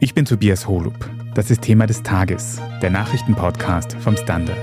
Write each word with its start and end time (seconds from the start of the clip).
Ich 0.00 0.14
bin 0.14 0.24
Tobias 0.24 0.68
Holub. 0.68 0.94
Das 1.34 1.50
ist 1.50 1.62
Thema 1.62 1.84
des 1.84 2.04
Tages, 2.04 2.60
der 2.80 2.90
Nachrichtenpodcast 2.90 3.94
vom 3.94 4.16
Standard. 4.16 4.56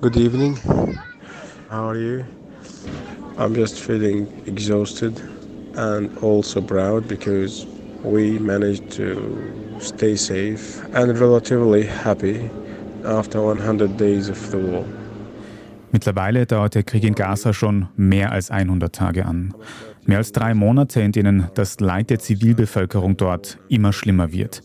Good 0.00 0.16
evening. 0.16 0.58
How 1.70 1.90
are 1.90 1.96
you? 1.96 2.24
I'm 3.38 3.54
just 3.54 3.78
feeling 3.78 4.26
exhausted 4.46 5.22
and 5.76 6.10
also 6.20 6.60
proud 6.60 7.06
because 7.06 7.68
we 8.02 8.40
managed 8.40 8.90
to 8.96 9.38
stay 9.78 10.16
safe 10.16 10.84
and 10.92 11.16
relatively 11.20 11.86
happy 11.86 12.50
after 13.04 13.40
100 13.40 13.96
days 13.96 14.28
of 14.28 14.50
the 14.50 14.58
war. 14.58 14.84
Mittlerweile 15.94 16.44
dauert 16.44 16.74
der 16.74 16.82
Krieg 16.82 17.04
in 17.04 17.14
Gaza 17.14 17.52
schon 17.52 17.86
mehr 17.96 18.32
als 18.32 18.50
100 18.50 18.92
Tage 18.92 19.26
an. 19.26 19.54
Mehr 20.06 20.18
als 20.18 20.32
drei 20.32 20.52
Monate, 20.52 21.00
in 21.00 21.12
denen 21.12 21.46
das 21.54 21.78
Leid 21.78 22.10
der 22.10 22.18
Zivilbevölkerung 22.18 23.16
dort 23.16 23.58
immer 23.68 23.92
schlimmer 23.92 24.32
wird. 24.32 24.64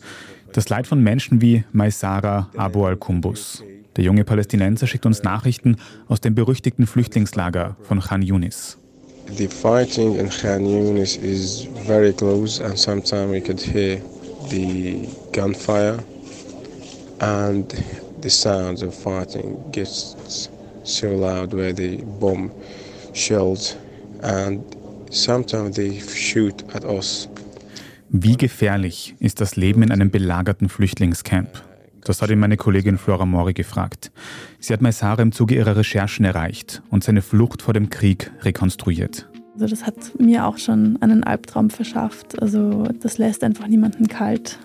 Das 0.52 0.68
Leid 0.68 0.88
von 0.88 1.00
Menschen 1.00 1.40
wie 1.40 1.62
Maisara 1.70 2.50
Abu 2.56 2.84
al-Kumbus. 2.84 3.62
Der 3.94 4.02
junge 4.02 4.24
Palästinenser 4.24 4.88
schickt 4.88 5.06
uns 5.06 5.22
Nachrichten 5.22 5.76
aus 6.08 6.20
dem 6.20 6.34
berüchtigten 6.34 6.88
Flüchtlingslager 6.88 7.76
von 7.82 8.00
Khan 8.00 8.22
Yunis. 8.22 8.76
The 9.36 9.46
fighting 9.46 10.16
in 10.16 10.28
Khan 10.30 10.66
Yunis 10.66 11.16
is 11.16 11.68
very 11.86 12.12
close 12.12 12.60
and 12.60 12.76
sometimes 12.76 13.30
we 13.30 13.40
could 13.40 13.60
hear 13.60 14.00
the 14.48 15.06
gunfire 15.32 16.00
and 17.20 17.72
the 18.20 18.30
sounds 18.30 18.82
of 18.82 18.92
fighting 18.92 19.56
gets 19.70 20.16
so 20.84 21.08
loud 21.08 21.52
where 21.52 21.74
they 21.74 22.02
bomb 22.18 22.50
shells 23.12 23.76
and 24.22 24.62
sometimes 25.10 25.76
they 25.76 26.00
shoot 26.00 26.64
at 26.74 26.84
us. 26.84 27.28
Wie 28.08 28.36
gefährlich 28.36 29.14
ist 29.20 29.40
das 29.40 29.56
Leben 29.56 29.82
in 29.82 29.92
einem 29.92 30.10
belagerten 30.10 30.68
Flüchtlingscamp? 30.68 31.48
Das 32.04 32.22
hat 32.22 32.30
ihn 32.30 32.38
meine 32.38 32.56
Kollegin 32.56 32.98
Flora 32.98 33.26
Mori 33.26 33.52
gefragt. 33.52 34.10
Sie 34.58 34.72
hat 34.72 34.80
Maisara 34.80 35.22
im 35.22 35.32
Zuge 35.32 35.54
ihrer 35.54 35.76
Recherchen 35.76 36.24
erreicht 36.24 36.82
und 36.90 37.04
seine 37.04 37.22
Flucht 37.22 37.62
vor 37.62 37.74
dem 37.74 37.90
Krieg 37.90 38.30
rekonstruiert. 38.42 39.28
Also 39.54 39.66
das 39.66 39.86
hat 39.86 40.18
mir 40.18 40.46
auch 40.46 40.58
schon 40.58 40.96
einen 41.00 41.22
Albtraum 41.22 41.70
verschafft. 41.70 42.40
Also 42.40 42.84
das 43.00 43.18
lässt 43.18 43.44
einfach 43.44 43.66
niemanden 43.66 44.08
kalt. 44.08 44.58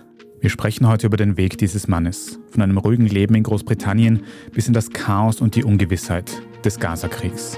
Wir 0.45 0.51
sprechen 0.51 0.88
heute 0.88 1.07
über 1.07 1.17
den 1.17 1.38
Weg 1.38 1.57
dieses 1.57 1.88
Mannes, 1.88 2.39
von 2.51 2.61
einem 2.61 2.77
ruhigen 2.77 3.07
Leben 3.07 3.33
in 3.33 3.41
Großbritannien 3.41 4.21
bis 4.52 4.67
in 4.67 4.75
das 4.75 4.91
Chaos 4.91 5.41
und 5.41 5.55
die 5.55 5.63
Ungewissheit 5.63 6.39
des 6.63 6.79
Gazakriegs. 6.79 7.57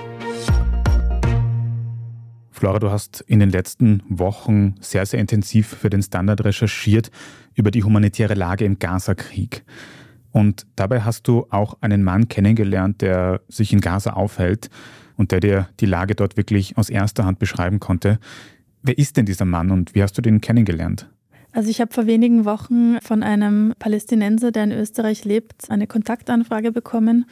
Flora, 2.49 2.79
du 2.79 2.89
hast 2.89 3.19
in 3.27 3.41
den 3.41 3.49
letzten 3.49 4.03
Wochen 4.07 4.75
sehr, 4.79 5.05
sehr 5.05 5.19
intensiv 5.19 5.67
für 5.67 5.89
den 5.89 6.01
Standard 6.01 6.45
recherchiert 6.45 7.11
über 7.55 7.71
die 7.71 7.83
humanitäre 7.83 8.35
Lage 8.35 8.63
im 8.63 8.79
Gazakrieg. 8.79 9.65
Und 10.31 10.65
dabei 10.77 11.01
hast 11.01 11.27
du 11.27 11.45
auch 11.49 11.75
einen 11.81 12.05
Mann 12.05 12.29
kennengelernt, 12.29 13.01
der 13.01 13.41
sich 13.49 13.73
in 13.73 13.81
Gaza 13.81 14.13
aufhält 14.13 14.69
und 15.17 15.33
der 15.33 15.41
dir 15.41 15.67
die 15.81 15.87
Lage 15.87 16.15
dort 16.15 16.37
wirklich 16.37 16.77
aus 16.77 16.89
erster 16.89 17.25
Hand 17.25 17.37
beschreiben 17.37 17.81
konnte. 17.81 18.17
Wer 18.81 18.97
ist 18.97 19.17
denn 19.17 19.25
dieser 19.25 19.43
Mann 19.43 19.71
und 19.71 19.93
wie 19.93 20.03
hast 20.03 20.17
du 20.17 20.21
den 20.21 20.39
kennengelernt? 20.39 21.09
Also 21.57 21.71
ich 21.71 21.81
habe 21.81 21.91
vor 21.91 22.05
wenigen 22.05 22.45
Wochen 22.45 23.01
von 23.01 23.23
einem 23.23 23.73
Palästinenser, 23.79 24.51
der 24.51 24.65
in 24.65 24.71
Österreich 24.71 25.25
lebt, 25.25 25.71
eine 25.71 25.87
Kontaktanfrage 25.87 26.71
bekommen. 26.71 27.25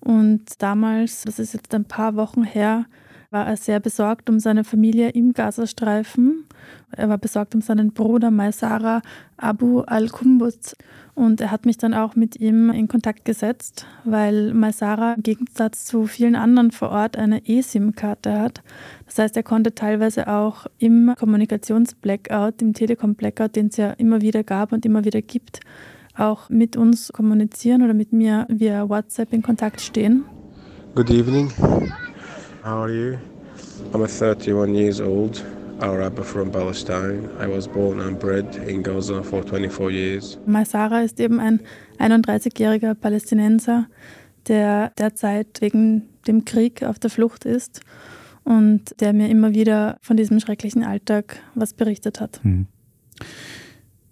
Und 0.00 0.62
damals, 0.62 1.20
das 1.26 1.38
ist 1.38 1.52
jetzt 1.52 1.74
ein 1.74 1.84
paar 1.84 2.16
Wochen 2.16 2.44
her, 2.44 2.86
war 3.30 3.46
er 3.46 3.58
sehr 3.58 3.78
besorgt 3.78 4.30
um 4.30 4.40
seine 4.40 4.64
Familie 4.64 5.10
im 5.10 5.34
Gazastreifen. 5.34 6.46
Er 6.90 7.08
war 7.08 7.18
besorgt 7.18 7.54
um 7.54 7.60
seinen 7.60 7.92
Bruder 7.92 8.30
Maisara 8.30 9.02
Abu 9.36 9.80
al-Kumbuz. 9.80 10.74
Und 11.14 11.40
er 11.40 11.50
hat 11.50 11.66
mich 11.66 11.76
dann 11.76 11.94
auch 11.94 12.14
mit 12.14 12.40
ihm 12.40 12.70
in 12.70 12.86
Kontakt 12.86 13.24
gesetzt, 13.24 13.86
weil 14.04 14.54
Maisara 14.54 15.14
im 15.14 15.22
Gegensatz 15.24 15.84
zu 15.84 16.06
vielen 16.06 16.36
anderen 16.36 16.70
vor 16.70 16.90
Ort 16.90 17.16
eine 17.16 17.42
eSIM-Karte 17.44 18.38
hat. 18.38 18.62
Das 19.06 19.18
heißt, 19.18 19.36
er 19.36 19.42
konnte 19.42 19.74
teilweise 19.74 20.28
auch 20.28 20.66
im 20.78 21.14
Kommunikationsblackout, 21.18 22.62
im 22.62 22.72
Telekom-Blackout, 22.72 23.56
den 23.56 23.66
es 23.66 23.78
ja 23.78 23.90
immer 23.92 24.20
wieder 24.20 24.44
gab 24.44 24.72
und 24.72 24.86
immer 24.86 25.04
wieder 25.04 25.20
gibt, 25.20 25.58
auch 26.16 26.48
mit 26.50 26.76
uns 26.76 27.12
kommunizieren 27.12 27.82
oder 27.82 27.94
mit 27.94 28.12
mir 28.12 28.46
via 28.48 28.88
WhatsApp 28.88 29.32
in 29.32 29.42
Kontakt 29.42 29.80
stehen. 29.80 30.24
Good 30.94 31.10
evening. 31.10 31.50
How 32.62 32.82
are 32.82 32.90
you? 32.90 33.18
I'm 33.92 34.02
31 34.02 34.74
years 34.74 35.00
old. 35.00 35.44
Arab 35.80 36.24
from 36.24 36.50
Palestine. 36.50 37.28
I 37.40 37.46
was 37.46 37.68
born 37.68 38.00
and 38.00 38.18
bred 38.18 38.56
in 38.66 38.82
Gaza 38.82 39.22
for 39.22 39.42
24 39.42 39.90
years. 39.90 40.38
Maisara 40.46 41.02
ist 41.02 41.20
eben 41.20 41.40
ein 41.40 41.60
31-jähriger 41.98 42.94
Palästinenser, 42.94 43.86
der 44.46 44.90
derzeit 44.98 45.60
wegen 45.60 46.08
dem 46.26 46.44
Krieg 46.44 46.82
auf 46.82 46.98
der 46.98 47.10
Flucht 47.10 47.44
ist 47.44 47.80
und 48.44 49.00
der 49.00 49.12
mir 49.12 49.28
immer 49.28 49.54
wieder 49.54 49.98
von 50.02 50.16
diesem 50.16 50.40
schrecklichen 50.40 50.82
Alltag 50.82 51.36
was 51.54 51.74
berichtet 51.74 52.20
hat. 52.20 52.40
Hm. 52.42 52.66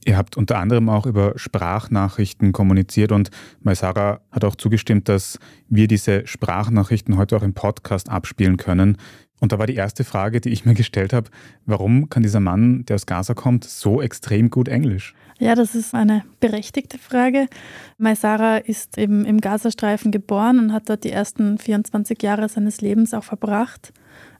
Ihr 0.06 0.16
habt 0.16 0.37
unter 0.37 0.59
anderem 0.59 0.88
auch 0.88 1.05
über 1.05 1.32
Sprachnachrichten 1.34 2.53
kommuniziert 2.53 3.10
und 3.10 3.31
Maisara 3.62 4.21
hat 4.31 4.44
auch 4.44 4.55
zugestimmt, 4.55 5.09
dass 5.09 5.41
wir 5.69 5.88
diese 5.88 6.25
Sprachnachrichten 6.28 7.16
heute 7.16 7.37
auch 7.37 7.43
im 7.43 7.55
Podcast 7.55 8.09
abspielen 8.09 8.56
können. 8.56 8.99
Und 9.41 9.53
da 9.53 9.59
war 9.59 9.67
die 9.67 9.75
erste 9.75 10.05
Frage, 10.05 10.41
die 10.41 10.49
ich 10.51 10.65
mir 10.65 10.75
gestellt 10.75 11.13
habe, 11.13 11.31
warum 11.67 12.09
kann 12.09 12.23
dieser 12.23 12.41
Mann, 12.41 12.85
der 12.87 12.95
aus 12.95 13.07
Gaza 13.07 13.35
kommt, 13.35 13.65
so 13.65 14.01
extrem 14.01 14.51
gut 14.51 14.69
Englisch? 14.69 15.15
Ja, 15.39 15.55
das 15.55 15.75
ist 15.75 15.95
eine 15.95 16.25
berechtigte 16.41 16.97
Frage. 16.99 17.47
Maisara 17.99 18.57
ist 18.57 18.97
eben 18.97 19.27
im 19.27 19.41
Gazastreifen 19.41 20.11
geboren 20.11 20.59
und 20.59 20.73
hat 20.73 20.89
dort 20.89 21.05
die 21.05 21.11
ersten 21.11 21.59
24 21.59 22.23
Jahre 22.23 22.49
seines 22.49 22.81
Lebens 22.81 23.13
auch 23.13 23.25
verbracht. 23.25 23.93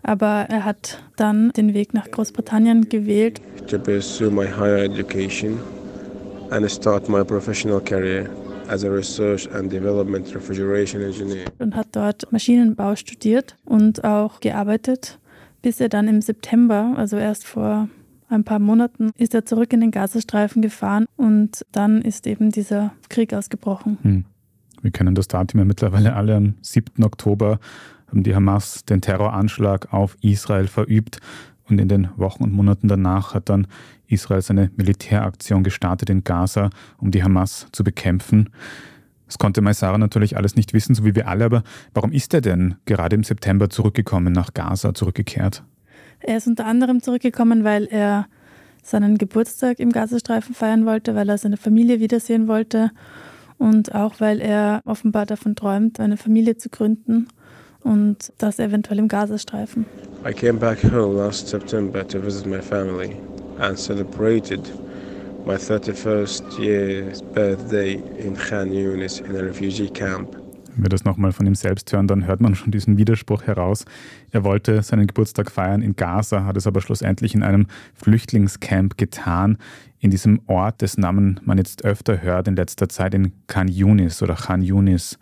Aber 0.03 0.47
er 0.49 0.65
hat 0.65 1.03
dann 1.17 1.51
den 1.51 1.75
Weg 1.75 1.93
nach 1.93 2.11
Großbritannien 2.11 2.89
gewählt. 2.89 3.43
To 3.69 3.79
pursue 3.79 4.31
my 4.31 4.47
higher 4.47 4.85
education 4.85 5.59
and 6.51 6.71
start 6.71 7.09
my 7.09 7.23
professional 7.23 7.81
career 7.81 8.31
as 8.69 8.85
a 8.85 8.89
research 8.89 9.49
and 9.53 9.73
development 9.73 10.35
refrigeration 10.35 11.03
engineer. 11.03 11.47
Und 11.59 11.75
hat 11.75 11.89
dort 11.93 12.31
Maschinenbau 12.33 12.97
studiert 12.97 13.57
und 13.65 14.05
auch 14.05 14.41
gearbeitet, 14.41 15.19
bis 15.63 15.81
er 15.81 15.89
dann 15.89 16.09
im 16.09 16.21
September, 16.21 16.95
also 16.97 17.17
erst 17.17 17.47
vor 17.47 17.89
ein 18.29 18.45
paar 18.45 18.59
Monaten, 18.59 19.11
ist 19.17 19.35
er 19.35 19.45
zurück 19.45 19.73
in 19.73 19.81
den 19.81 19.91
Gazastreifen 19.91 20.63
gefahren 20.63 21.07
und 21.17 21.65
dann 21.73 22.03
ist 22.03 22.27
eben 22.27 22.51
dieser 22.51 22.93
Krieg 23.09 23.33
ausgebrochen. 23.33 23.99
Hm. 24.03 24.25
Wir 24.83 24.91
kennen 24.91 25.15
das 25.15 25.29
Datum 25.29 25.61
ja 25.61 25.65
mittlerweile 25.65 26.15
alle. 26.15 26.37
Am 26.37 26.55
7. 26.61 27.03
Oktober 27.03 27.59
haben 28.09 28.23
die 28.23 28.35
Hamas 28.35 28.85
den 28.85 29.01
Terroranschlag 29.01 29.93
auf 29.93 30.17
Israel 30.21 30.69
verübt. 30.69 31.19
Und 31.69 31.81
in 31.81 31.89
den 31.89 32.09
Wochen 32.17 32.45
und 32.45 32.53
Monaten 32.53 32.89
danach 32.89 33.35
hat 33.35 33.49
dann 33.49 33.67
Israel 34.07 34.43
seine 34.43 34.71
Militäraktion 34.77 35.65
gestartet 35.65 36.11
in 36.11 36.23
Gaza, 36.23 36.71
um 36.99 37.11
die 37.11 37.25
Hamas 37.25 37.67
zu 37.73 37.83
bekämpfen. 37.83 38.51
Das 39.27 39.39
konnte 39.39 39.61
Maisara 39.61 39.99
natürlich 39.99 40.37
alles 40.37 40.55
nicht 40.55 40.73
wissen, 40.73 40.95
so 40.95 41.05
wie 41.05 41.17
wir 41.17 41.27
alle, 41.27 41.45
aber 41.45 41.63
warum 41.95 42.13
ist 42.13 42.33
er 42.33 42.41
denn 42.41 42.77
gerade 42.85 43.17
im 43.17 43.25
September 43.25 43.69
zurückgekommen 43.69 44.33
nach 44.33 44.55
Gaza, 44.55 44.95
zurückgekehrt? 44.95 45.65
Er 46.21 46.37
ist 46.37 46.47
unter 46.47 46.67
anderem 46.67 47.03
zurückgekommen, 47.03 47.65
weil 47.65 47.87
er 47.87 48.27
seinen 48.83 49.19
Geburtstag 49.19 49.81
im 49.81 49.91
Gazastreifen 49.91 50.55
feiern 50.55 50.87
wollte, 50.87 51.17
weil 51.17 51.29
er 51.29 51.39
seine 51.39 51.57
Familie 51.57 51.99
wiedersehen 51.99 52.47
wollte 52.47 52.93
und 53.59 53.95
auch 53.97 54.21
weil 54.21 54.41
er 54.41 54.81
offenbar 54.85 55.27
davon 55.27 55.57
träumt, 55.57 55.99
eine 55.99 56.17
Familie 56.17 56.57
zu 56.57 56.69
gründen 56.69 57.27
und 57.83 58.33
das 58.39 58.59
eventuell 58.59 58.99
im 58.99 59.09
Gazastreifen. 59.09 59.87
I 60.29 60.33
came 60.33 60.59
back 60.59 60.83
home 60.83 61.17
last 61.17 61.49
September 61.49 62.07
to 62.07 62.21
visit 62.21 62.47
my 62.47 62.61
family 62.61 63.17
and 63.59 63.79
celebrated 63.79 64.61
my 65.47 65.55
31st 65.55 66.59
year's 66.59 67.23
birthday 67.23 68.03
in 68.19 68.37
Khan 68.37 68.73
Yunis 68.73 69.21
in 69.21 69.37
a 69.37 69.41
refugee 69.41 69.89
camp. 69.89 70.37
Wenn 70.77 70.85
wir 70.85 70.89
das 70.91 71.05
nochmal 71.05 71.33
von 71.33 71.47
ihm 71.47 71.55
selbst 71.55 71.91
hören, 71.91 72.07
dann 72.07 72.27
hört 72.27 72.43
man 72.43 72.55
schon 72.55 72.71
diesen 72.71 72.99
Widerspruch 72.99 73.45
heraus. 73.45 73.87
Er 74.31 74.45
wollte 74.45 74.83
seinen 74.83 75.07
Geburtstag 75.07 75.51
feiern 75.51 75.81
in 75.81 75.97
Gaza, 75.97 76.45
hat 76.45 76.59
es 76.59 76.67
aber 76.67 76.83
schlussendlich 76.83 77.35
in 77.35 77.43
einem 77.43 77.67
Flüchtlingscamp 77.95 78.99
getan, 78.99 79.57
in 80.01 80.11
diesem 80.11 80.43
Ort, 80.47 80.83
dessen 80.83 81.01
Namen 81.01 81.41
man 81.45 81.57
jetzt 81.57 81.85
öfter 81.85 82.21
hört 82.21 82.47
in 82.47 82.57
letzter 82.57 82.91
Zeit, 82.91 83.15
in 83.15 83.33
Khan 83.47 83.69
Yunis 83.69 84.23
oder 84.23 84.35
Khan 84.35 84.61
Yunis. 84.61 85.19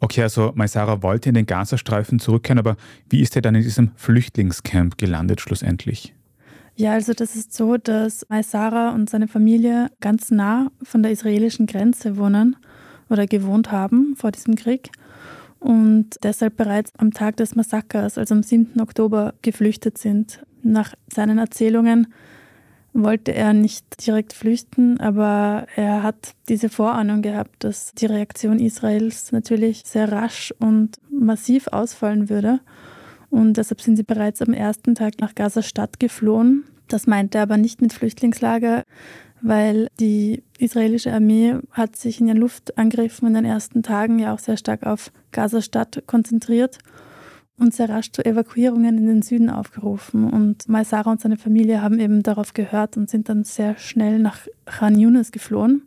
Okay, 0.00 0.22
also 0.22 0.52
Maisara 0.54 1.02
wollte 1.02 1.28
in 1.28 1.34
den 1.34 1.46
Gazastreifen 1.46 2.18
zurückkehren, 2.18 2.58
aber 2.58 2.76
wie 3.10 3.20
ist 3.20 3.36
er 3.36 3.42
dann 3.42 3.54
in 3.54 3.62
diesem 3.62 3.90
Flüchtlingscamp 3.96 4.96
gelandet 4.96 5.42
schlussendlich? 5.42 6.14
Ja, 6.74 6.92
also 6.92 7.12
das 7.12 7.36
ist 7.36 7.52
so, 7.52 7.76
dass 7.76 8.26
Maisara 8.30 8.90
und 8.90 9.10
seine 9.10 9.28
Familie 9.28 9.90
ganz 10.00 10.30
nah 10.30 10.70
von 10.82 11.02
der 11.02 11.12
israelischen 11.12 11.66
Grenze 11.66 12.16
wohnen 12.16 12.56
oder 13.10 13.26
gewohnt 13.26 13.70
haben 13.70 14.14
vor 14.16 14.30
diesem 14.32 14.54
Krieg. 14.54 14.90
und 15.58 16.16
deshalb 16.22 16.56
bereits 16.56 16.90
am 16.96 17.12
Tag 17.12 17.36
des 17.36 17.54
Massakers, 17.54 18.16
also 18.16 18.34
am 18.34 18.42
7. 18.42 18.80
Oktober, 18.80 19.34
geflüchtet 19.42 19.98
sind. 19.98 20.40
Nach 20.62 20.94
seinen 21.12 21.36
Erzählungen 21.36 22.06
wollte 22.92 23.32
er 23.32 23.52
nicht 23.52 24.06
direkt 24.06 24.32
flüchten, 24.32 24.98
aber 25.00 25.66
er 25.76 26.02
hat 26.02 26.34
diese 26.48 26.68
Vorahnung 26.68 27.22
gehabt, 27.22 27.62
dass 27.64 27.92
die 27.94 28.06
Reaktion 28.06 28.58
Israels 28.58 29.32
natürlich 29.32 29.82
sehr 29.84 30.10
rasch 30.10 30.52
und 30.58 30.98
massiv 31.10 31.68
ausfallen 31.68 32.28
würde. 32.28 32.60
Und 33.30 33.56
deshalb 33.56 33.80
sind 33.80 33.96
sie 33.96 34.02
bereits 34.02 34.42
am 34.42 34.52
ersten 34.52 34.94
Tag 34.94 35.20
nach 35.20 35.34
Gaza-Stadt 35.34 36.00
geflohen. 36.00 36.64
Das 36.88 37.06
meinte 37.06 37.38
er 37.38 37.42
aber 37.42 37.56
nicht 37.56 37.80
mit 37.80 37.92
Flüchtlingslager, 37.92 38.82
weil 39.40 39.86
die 40.00 40.42
israelische 40.58 41.12
Armee 41.12 41.54
hat 41.70 41.94
sich 41.94 42.20
in 42.20 42.26
den 42.26 42.36
Luftangriffen 42.36 43.28
in 43.28 43.34
den 43.34 43.44
ersten 43.44 43.84
Tagen 43.84 44.18
ja 44.18 44.34
auch 44.34 44.40
sehr 44.40 44.56
stark 44.56 44.84
auf 44.84 45.12
Gaza-Stadt 45.30 46.02
konzentriert 46.06 46.78
und 47.60 47.74
sehr 47.74 47.88
rasch 47.88 48.10
zu 48.10 48.24
Evakuierungen 48.24 48.98
in 48.98 49.06
den 49.06 49.22
Süden 49.22 49.50
aufgerufen. 49.50 50.28
Und 50.28 50.68
Maisara 50.68 51.10
und 51.10 51.20
seine 51.20 51.36
Familie 51.36 51.82
haben 51.82 52.00
eben 52.00 52.22
darauf 52.22 52.54
gehört 52.54 52.96
und 52.96 53.10
sind 53.10 53.28
dann 53.28 53.44
sehr 53.44 53.76
schnell 53.76 54.18
nach 54.18 54.38
Khan 54.64 54.98
Yunis 54.98 55.30
geflohen. 55.30 55.82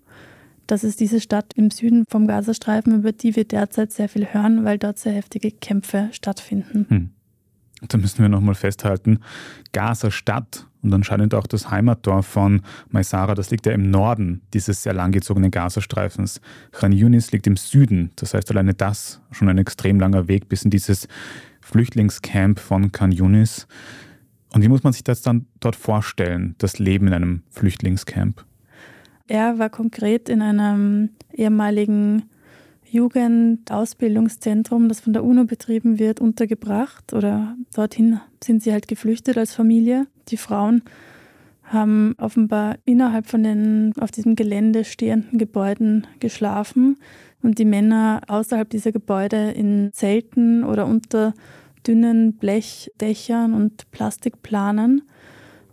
Das 0.68 0.84
ist 0.84 1.00
diese 1.00 1.20
Stadt 1.20 1.54
im 1.56 1.72
Süden 1.72 2.06
vom 2.08 2.28
Gazastreifen, 2.28 2.96
über 2.96 3.12
die 3.12 3.36
wir 3.36 3.44
derzeit 3.44 3.92
sehr 3.92 4.08
viel 4.08 4.28
hören, 4.28 4.64
weil 4.64 4.78
dort 4.78 4.98
sehr 4.98 5.14
heftige 5.14 5.52
Kämpfe 5.52 6.10
stattfinden. 6.12 6.86
Hm. 6.90 7.10
Da 7.88 7.98
müssen 7.98 8.22
wir 8.22 8.30
nochmal 8.30 8.56
festhalten, 8.56 9.20
Gaza-Stadt 9.74 10.68
und 10.84 10.94
anscheinend 10.94 11.34
auch 11.34 11.48
das 11.48 11.70
Heimatdorf 11.70 12.26
von 12.26 12.62
Maisara, 12.90 13.36
das 13.36 13.50
liegt 13.50 13.66
ja 13.66 13.74
im 13.74 13.90
Norden 13.90 14.42
dieses 14.54 14.84
sehr 14.84 14.94
langgezogenen 14.94 15.52
Gazastreifens. 15.52 16.40
Khan 16.72 16.94
Yunis 16.94 17.32
liegt 17.32 17.46
im 17.46 17.58
Süden, 17.58 18.12
das 18.16 18.34
heißt 18.34 18.50
alleine 18.52 18.74
das 18.74 19.22
schon 19.32 19.50
ein 19.50 19.58
extrem 19.58 20.00
langer 20.00 20.28
Weg 20.28 20.48
bis 20.48 20.64
in 20.64 20.72
dieses 20.72 21.08
Flüchtlingscamp 21.64 22.60
von 22.60 22.92
Khan 22.92 23.12
Yunis. 23.12 23.68
Und 24.54 24.62
wie 24.62 24.68
muss 24.68 24.84
man 24.84 24.94
sich 24.94 25.04
das 25.04 25.22
dann 25.22 25.48
dort 25.60 25.76
vorstellen, 25.76 26.56
das 26.60 26.78
Leben 26.78 27.08
in 27.08 27.14
einem 27.14 27.44
Flüchtlingscamp? 27.50 28.46
Er 29.28 29.58
war 29.58 29.70
konkret 29.70 30.30
in 30.30 30.42
einem 30.42 31.10
ehemaligen 31.32 32.24
Jugendausbildungszentrum, 32.86 34.88
das 34.88 35.00
von 35.00 35.14
der 35.14 35.24
UNO 35.24 35.46
betrieben 35.46 35.98
wird, 35.98 36.20
untergebracht 36.20 37.14
oder 37.14 37.56
dorthin 37.74 38.20
sind 38.44 38.62
sie 38.62 38.72
halt 38.72 38.88
geflüchtet 38.88 39.38
als 39.38 39.56
Familie. 39.56 40.06
Die 40.28 40.38
Frauen 40.38 40.84
haben 41.64 42.16
offenbar 42.18 42.78
innerhalb 42.86 43.28
von 43.28 43.44
den 43.44 43.94
auf 44.00 44.12
diesem 44.12 44.36
Gelände 44.36 44.84
stehenden 44.84 45.38
Gebäuden 45.38 46.08
geschlafen 46.20 46.98
und 47.42 47.60
die 47.60 47.66
Männer 47.66 48.22
außerhalb 48.28 48.70
dieser 48.70 48.92
Gebäude 48.92 49.52
in 49.52 49.92
Zelten 49.94 50.64
oder 50.64 50.86
unter 50.86 51.34
dünnen 51.86 52.34
Blechdächern 52.34 53.54
und 53.54 53.90
Plastikplanen. 53.92 55.04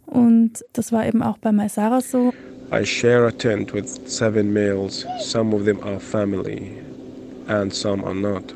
Und 0.06 0.64
das 0.72 0.90
war 0.90 1.06
eben 1.06 1.22
auch 1.22 1.38
bei 1.38 1.52
Maisara 1.52 2.00
so. 2.00 2.32
I 2.72 2.84
share 2.84 3.26
a 3.26 3.31
tent 3.31 3.72
with 3.72 4.00
seven 4.06 4.52
males. 4.52 5.06
Some 5.20 5.54
of 5.54 5.64
them 5.64 5.81
are 5.82 5.98
family 5.98 6.72
and 7.48 7.75
some 7.75 8.04
are 8.04 8.14
not. 8.14 8.54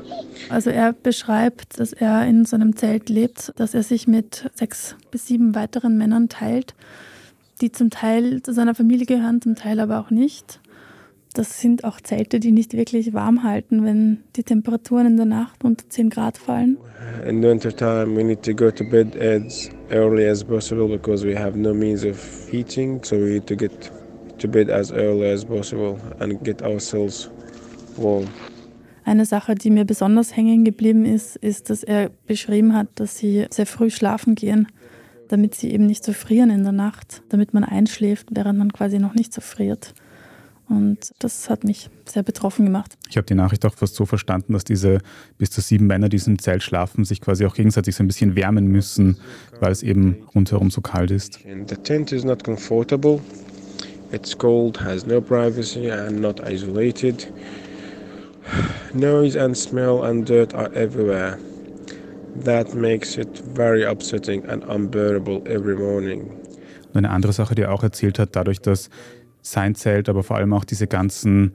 Also 0.49 0.69
er 0.69 0.93
beschreibt, 0.93 1.79
dass 1.79 1.91
er 1.93 2.25
in 2.25 2.45
so 2.45 2.55
einem 2.55 2.75
Zelt 2.75 3.09
lebt, 3.09 3.51
dass 3.57 3.73
er 3.73 3.83
sich 3.83 4.07
mit 4.07 4.49
sechs 4.53 4.95
bis 5.11 5.27
sieben 5.27 5.55
weiteren 5.55 5.97
Männern 5.97 6.29
teilt, 6.29 6.75
die 7.61 7.71
zum 7.71 7.89
Teil 7.89 8.41
zu 8.41 8.53
seiner 8.53 8.75
Familie 8.75 9.05
gehören, 9.05 9.41
zum 9.41 9.55
Teil 9.55 9.79
aber 9.79 9.99
auch 9.99 10.09
nicht. 10.09 10.59
Das 11.33 11.59
sind 11.59 11.83
auch 11.83 11.99
Zelte, 11.99 12.39
die 12.39 12.53
nicht 12.53 12.77
wirklich 12.77 13.13
warm 13.13 13.43
halten, 13.43 13.83
wenn 13.83 14.23
die 14.37 14.43
Temperaturen 14.43 15.05
in 15.07 15.17
der 15.17 15.25
Nacht 15.25 15.65
unter 15.65 15.87
10 15.89 16.09
Grad 16.09 16.37
fallen. 16.37 16.77
In 17.27 17.43
winter 17.43 17.75
time 17.75 18.15
we 18.15 18.23
need 18.23 18.41
to 18.43 18.53
go 18.53 18.71
to 18.71 18.85
bed 18.85 19.17
as 19.17 19.69
early 19.91 20.25
as 20.29 20.43
possible 20.43 20.87
because 20.87 21.27
we 21.27 21.37
have 21.37 21.57
no 21.57 21.73
means 21.73 22.05
of 22.05 22.17
heating, 22.49 23.03
so 23.03 23.17
we 23.17 23.33
need 23.33 23.47
to 23.47 23.55
get 23.55 23.91
to 24.37 24.47
bed 24.47 24.69
as 24.69 24.91
early 24.91 25.29
as 25.29 25.43
possible 25.43 25.97
and 26.19 26.41
get 26.43 26.61
ourselves 26.61 27.29
warm. 27.97 28.27
Eine 29.03 29.25
Sache, 29.25 29.53
die 29.53 29.69
mir 29.69 29.85
besonders 29.85 30.35
hängen 30.35 30.63
geblieben 30.63 31.05
ist, 31.05 31.35
ist, 31.35 31.69
dass 31.69 31.83
er 31.83 32.09
beschrieben 32.25 32.73
hat, 32.73 32.87
dass 32.95 33.17
sie 33.17 33.45
sehr 33.51 33.67
früh 33.67 33.91
schlafen 33.91 34.33
gehen, 34.33 34.67
damit 35.27 35.55
sie 35.55 35.71
eben 35.71 35.85
nicht 35.85 36.03
so 36.03 36.13
frieren 36.13 36.49
in 36.49 36.63
der 36.63 36.71
Nacht, 36.71 37.23
damit 37.29 37.53
man 37.53 37.63
einschläft, 37.63 38.29
während 38.31 38.59
man 38.59 38.71
quasi 38.73 38.99
noch 38.99 39.13
nicht 39.13 39.33
so 39.33 39.41
friert. 39.41 39.93
Und 40.67 41.13
das 41.19 41.49
hat 41.49 41.63
mich 41.63 41.89
sehr 42.05 42.23
betroffen 42.23 42.65
gemacht. 42.65 42.97
Ich 43.09 43.17
habe 43.17 43.27
die 43.27 43.35
Nachricht 43.35 43.65
auch 43.65 43.73
fast 43.75 43.95
so 43.95 44.05
verstanden, 44.05 44.53
dass 44.53 44.63
diese 44.63 44.99
bis 45.37 45.51
zu 45.51 45.61
sieben 45.61 45.85
Männer, 45.85 46.09
die 46.09 46.19
im 46.25 46.39
Zelt 46.39 46.63
schlafen, 46.63 47.05
sich 47.05 47.21
quasi 47.21 47.45
auch 47.45 47.53
gegenseitig 47.53 47.95
so 47.95 48.03
ein 48.03 48.07
bisschen 48.07 48.35
wärmen 48.35 48.67
müssen, 48.67 49.17
weil 49.59 49.71
es 49.71 49.83
eben 49.83 50.23
rundherum 50.33 50.71
so 50.71 50.81
kalt 50.81 51.11
ist. 51.11 51.39
The 51.67 51.75
tent 51.75 52.11
is 52.11 52.23
not 52.23 52.43
comfortable. 52.43 53.21
It's 54.11 54.35
cold, 54.37 54.79
has 54.81 55.05
no 55.05 55.21
privacy 55.21 55.91
and 55.91 56.19
not 56.19 56.41
isolated. 56.41 57.27
Noise 58.93 59.39
and 59.39 59.55
smell 59.55 60.03
and 60.03 60.27
dirt 60.27 60.53
are 60.55 60.73
everywhere. 60.73 61.37
That 62.43 62.75
makes 62.75 63.17
it 63.17 63.43
very 63.55 63.85
upsetting 63.85 64.45
and 64.45 64.63
unbearable 64.65 65.41
every 65.45 65.75
morning. 65.75 66.31
Und 66.93 66.97
eine 66.97 67.09
andere 67.09 67.33
Sache, 67.33 67.55
die 67.55 67.63
er 67.63 67.73
auch 67.73 67.83
erzählt 67.83 68.19
hat, 68.19 68.35
dadurch, 68.35 68.59
dass 68.59 68.89
sein 69.41 69.75
Zelt, 69.75 70.09
aber 70.09 70.23
vor 70.23 70.37
allem 70.37 70.53
auch 70.53 70.65
diese 70.65 70.87
ganzen 70.87 71.53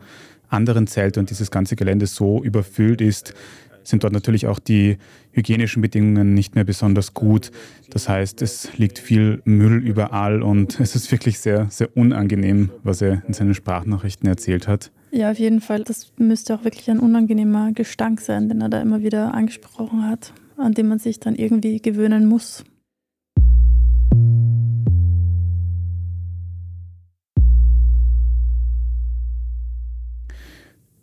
anderen 0.49 0.87
Zelte 0.87 1.21
und 1.21 1.31
dieses 1.31 1.51
ganze 1.51 1.77
Gelände 1.77 2.07
so 2.07 2.43
überfüllt 2.43 3.01
ist, 3.01 3.35
sind 3.83 4.05
dort 4.05 4.13
natürlich 4.13 4.47
auch 4.47 4.59
die 4.59 4.99
hygienischen 5.33 5.83
Bedingungen 5.83 6.35
nicht 6.35 6.55
mehr 6.55 6.65
besonders 6.65 7.15
gut. 7.15 7.51
Das 7.89 8.09
heißt, 8.09 8.43
es 8.43 8.77
liegt 8.77 8.99
viel 8.99 9.41
Müll 9.45 9.79
überall 9.79 10.43
und 10.43 10.81
es 10.81 10.95
ist 10.95 11.11
wirklich 11.13 11.39
sehr, 11.39 11.67
sehr 11.71 11.97
unangenehm, 11.97 12.71
was 12.83 13.03
er 13.03 13.23
in 13.27 13.35
seinen 13.35 13.55
Sprachnachrichten 13.55 14.29
erzählt 14.29 14.69
hat. 14.69 14.91
Ja, 15.13 15.31
auf 15.31 15.39
jeden 15.39 15.61
Fall. 15.61 15.83
Das 15.83 16.13
müsste 16.19 16.55
auch 16.55 16.65
wirklich 16.65 16.89
ein 16.91 17.01
unangenehmer 17.01 17.73
Gestank 17.73 18.21
sein, 18.21 18.49
den 18.49 18.61
er 18.61 18.69
da 18.69 18.81
immer 18.81 19.03
wieder 19.03 19.35
angesprochen 19.35 20.09
hat, 20.09 20.33
an 20.61 20.75
dem 20.75 20.89
man 20.89 20.99
sich 20.99 21.21
dann 21.21 21.35
irgendwie 21.35 21.81
gewöhnen 21.81 22.27
muss. 22.27 22.65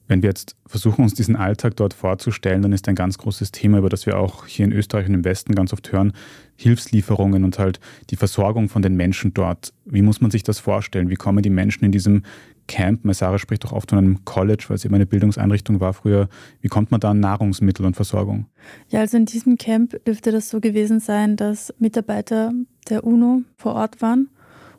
Wenn 0.10 0.22
wir 0.22 0.30
jetzt 0.30 0.56
versuchen, 0.66 1.04
uns 1.04 1.14
diesen 1.14 1.36
Alltag 1.36 1.76
dort 1.76 1.94
vorzustellen, 1.94 2.62
dann 2.62 2.72
ist 2.72 2.88
ein 2.88 2.96
ganz 2.96 3.18
großes 3.18 3.52
Thema, 3.52 3.80
über 3.80 3.90
das 3.90 4.06
wir 4.06 4.18
auch 4.18 4.46
hier 4.46 4.64
in 4.66 4.72
Österreich 4.72 5.08
und 5.08 5.14
im 5.14 5.26
Westen 5.26 5.54
ganz 5.54 5.74
oft 5.74 5.92
hören, 5.92 6.14
Hilfslieferungen 6.56 7.44
und 7.44 7.60
halt 7.60 7.82
die 8.10 8.16
Versorgung 8.16 8.70
von 8.70 8.82
den 8.82 8.96
Menschen 8.96 9.34
dort. 9.34 9.74
Wie 9.84 10.02
muss 10.02 10.22
man 10.22 10.32
sich 10.32 10.44
das 10.44 10.60
vorstellen? 10.60 11.10
Wie 11.10 11.16
kommen 11.16 11.44
die 11.44 11.50
Menschen 11.50 11.84
in 11.84 11.92
diesem 11.92 12.24
Camp? 12.68 13.06
Messara 13.06 13.38
spricht 13.40 13.64
doch 13.64 13.72
oft 13.72 13.90
von 13.90 14.00
einem 14.00 14.26
College, 14.26 14.66
weil 14.68 14.76
es 14.76 14.86
eben 14.86 14.96
eine 14.96 15.06
Bildungseinrichtung 15.06 15.80
war 15.80 15.94
früher. 15.94 16.30
Wie 16.62 16.68
kommt 16.68 16.92
man 16.92 17.00
da 17.00 17.12
an 17.12 17.20
Nahrungsmittel 17.20 17.86
und 17.86 17.96
Versorgung? 17.96 18.46
Ja, 18.90 19.00
also 19.02 19.18
in 19.18 19.26
diesem 19.26 19.58
Camp 19.58 20.04
dürfte 20.06 20.32
das 20.32 20.50
so 20.50 20.60
gewesen 20.60 21.00
sein, 21.00 21.36
dass 21.36 21.74
Mitarbeiter 21.80 22.52
der 22.90 23.04
UNO 23.04 23.44
vor 23.58 23.76
Ort 23.76 24.02
waren 24.02 24.30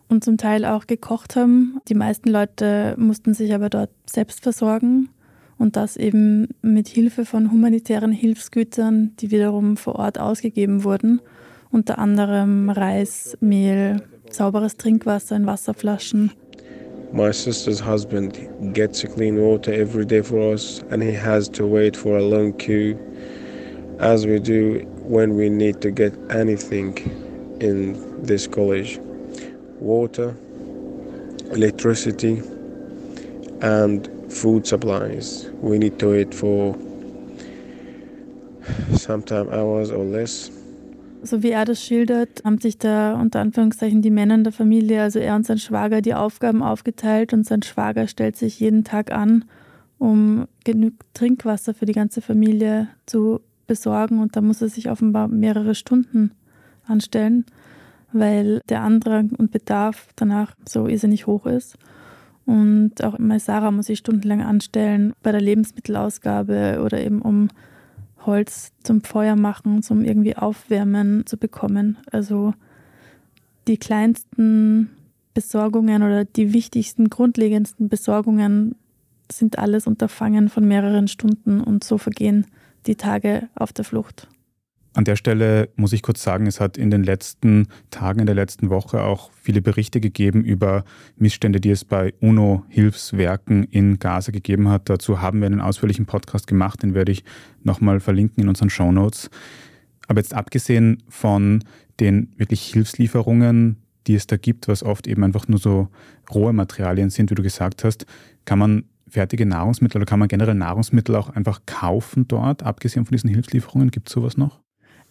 und 0.09 0.25
zum 0.25 0.37
Teil 0.37 0.65
auch 0.65 0.87
gekocht 0.87 1.37
haben. 1.37 1.81
Die 1.89 1.95
meisten 1.95 2.29
Leute 2.29 2.95
mussten 2.99 3.35
sich 3.35 3.55
aber 3.55 3.69
dort 3.69 3.91
selbst 4.07 4.43
versorgen 4.43 5.11
und 5.59 5.77
das 5.77 5.97
eben 5.97 6.49
mit 6.63 6.89
Hilfe 6.89 7.25
von 7.25 7.51
humanitären 7.51 8.13
Hilfsgütern, 8.13 9.15
die 9.21 9.31
wiederum 9.31 9.77
vor 9.77 9.97
Ort 9.97 10.19
ausgegeben 10.19 10.85
wurden, 10.85 11.21
unter 11.71 11.99
anderem 11.99 12.71
Reis, 12.71 13.37
Mehl, 13.41 14.03
sauberes 14.31 14.77
Trinkwasser 14.77 15.37
in 15.37 15.47
Wasserflaschen. 15.47 16.33
My 17.13 17.31
sister's 17.31 17.81
husband 17.81 18.75
gets 18.75 19.03
clean 19.03 19.41
water 19.41 19.73
every 19.73 20.05
day 20.05 20.21
for 20.21 20.53
us 20.53 20.81
and 20.91 21.03
he 21.03 21.13
has 21.13 21.49
to 21.51 21.67
wait 21.67 21.97
for 21.97 22.19
a 22.19 22.23
long 22.23 22.53
queue 22.53 22.99
as 23.99 24.27
we 24.27 24.39
do 24.39 24.81
when 25.05 25.35
we 25.35 25.49
need 25.49 25.81
to 25.81 25.91
get 25.91 26.15
anything 26.31 26.99
in 27.61 28.23
this 28.23 28.47
college. 28.47 28.99
Water, 29.81 30.37
electricity 31.53 32.43
and 33.63 34.07
food 34.31 34.67
supplies. 34.67 35.49
We 35.61 35.79
need 35.79 35.99
to 36.01 36.11
wait 36.11 36.35
for 36.35 36.77
sometime 38.97 39.49
hours 39.51 39.91
or 39.91 40.05
less. 40.05 40.58
So 41.23 41.43
wie 41.43 41.51
er 41.51 41.65
das 41.65 41.83
schildert, 41.83 42.45
haben 42.45 42.59
sich 42.59 42.79
da 42.79 43.15
unter 43.15 43.41
Anführungszeichen 43.41 44.03
die 44.03 44.11
Männer 44.11 44.37
in 44.37 44.45
der 44.45 44.53
Familie, 44.53 45.03
also 45.03 45.19
er 45.19 45.35
und 45.35 45.45
sein 45.45 45.59
Schwager, 45.59 46.01
die 46.01 46.15
Aufgaben 46.15 46.63
aufgeteilt 46.63 47.33
und 47.33 47.45
sein 47.45 47.63
Schwager 47.63 48.07
stellt 48.07 48.37
sich 48.37 48.61
jeden 48.61 48.85
Tag 48.85 49.11
an, 49.11 49.45
um 49.99 50.47
genug 50.65 50.95
Trinkwasser 51.15 51.75
für 51.75 51.87
die 51.87 51.93
ganze 51.93 52.21
Familie 52.21 52.89
zu 53.07 53.41
besorgen 53.67 54.21
und 54.21 54.37
da 54.37 54.41
muss 54.41 54.63
er 54.63 54.69
sich 54.69 54.91
offenbar 54.91 55.29
mehrere 55.29 55.75
Stunden 55.75 56.33
anstellen, 56.87 57.45
weil 58.13 58.61
der 58.69 58.83
Andrang 58.83 59.31
und 59.37 59.51
Bedarf 59.51 60.09
danach 60.17 60.55
so 60.67 60.87
irrsinnig 60.87 61.27
hoch 61.27 61.47
ist. 61.47 61.77
Und 62.47 63.05
auch 63.05 63.19
Sarah 63.39 63.71
muss 63.71 63.91
ich 63.91 63.99
stundenlang 63.99 64.41
anstellen 64.41 65.13
bei 65.23 65.33
der 65.33 65.43
Lebensmittelausgabe 65.43 66.81
oder 66.83 66.99
eben 67.01 67.21
um 67.21 67.49
Holz 68.27 68.73
zum 68.83 69.03
Feuer 69.03 69.37
machen, 69.37 69.83
zum 69.83 70.03
irgendwie 70.03 70.37
Aufwärmen 70.37 71.27
zu 71.27 71.37
bekommen. 71.37 71.99
Also 72.11 72.55
die 73.67 73.77
kleinsten 73.77 74.91
Besorgungen 75.35 76.03
oder 76.03 76.25
die 76.25 76.53
wichtigsten, 76.53 77.11
grundlegendsten 77.11 77.89
Besorgungen 77.89 78.75
sind 79.31 79.59
alles 79.59 79.87
Unterfangen 79.87 80.49
von 80.49 80.67
mehreren 80.67 81.07
Stunden 81.07 81.61
und 81.61 81.85
so 81.85 81.99
vergehen 81.99 82.47
die 82.87 82.97
Tage 82.97 83.49
auf 83.55 83.73
der 83.73 83.85
Flucht. 83.85 84.29
An 84.99 85.05
der 85.05 85.15
Stelle 85.15 85.69
muss 85.77 85.93
ich 85.93 86.03
kurz 86.03 86.25
sagen, 86.25 86.49
es 86.49 86.59
hat 86.59 86.77
in 86.77 86.91
den 86.91 87.05
letzten 87.05 87.69
Tagen, 87.93 88.19
in 88.19 88.27
der 88.27 88.35
letzten 88.35 88.69
Woche 88.69 89.05
auch 89.05 89.31
viele 89.41 89.63
Berichte 89.63 90.01
gegeben 90.01 90.43
über 90.43 90.83
Missstände, 91.15 91.61
die 91.61 91.71
es 91.71 91.85
bei 91.85 92.15
UNO-Hilfswerken 92.19 93.63
in 93.63 94.01
Gaza 94.01 94.33
gegeben 94.33 94.69
hat. 94.69 94.91
Dazu 94.91 95.21
haben 95.21 95.39
wir 95.39 95.47
einen 95.47 95.61
ausführlichen 95.61 96.07
Podcast 96.07 96.49
gemacht, 96.49 96.83
den 96.83 96.95
werde 96.95 97.13
ich 97.13 97.23
nochmal 97.63 98.01
verlinken 98.01 98.43
in 98.43 98.49
unseren 98.49 98.71
Show 98.71 98.91
Notes. 98.91 99.31
Aber 100.09 100.19
jetzt 100.19 100.35
abgesehen 100.35 101.01
von 101.09 101.63
den 102.01 102.35
wirklich 102.37 102.63
Hilfslieferungen, 102.63 103.77
die 104.09 104.17
es 104.17 104.27
da 104.27 104.37
gibt, 104.37 104.67
was 104.67 104.83
oft 104.83 105.07
eben 105.07 105.23
einfach 105.23 105.47
nur 105.47 105.61
so 105.61 105.91
rohe 106.35 106.53
Materialien 106.53 107.11
sind, 107.11 107.31
wie 107.31 107.37
du 107.37 107.45
gesagt 107.45 107.85
hast, 107.85 108.05
kann 108.47 108.59
man 108.59 108.83
fertige 109.07 109.47
Nahrungsmittel 109.47 109.99
oder 109.99 110.07
kann 110.07 110.19
man 110.19 110.27
generell 110.27 110.57
Nahrungsmittel 110.57 111.15
auch 111.15 111.31
einfach 111.31 111.61
kaufen 111.67 112.27
dort, 112.27 112.65
abgesehen 112.65 113.05
von 113.05 113.13
diesen 113.13 113.31
Hilfslieferungen? 113.31 113.93
Gibt 113.93 114.09
es 114.09 114.15
sowas 114.15 114.37
noch? 114.37 114.59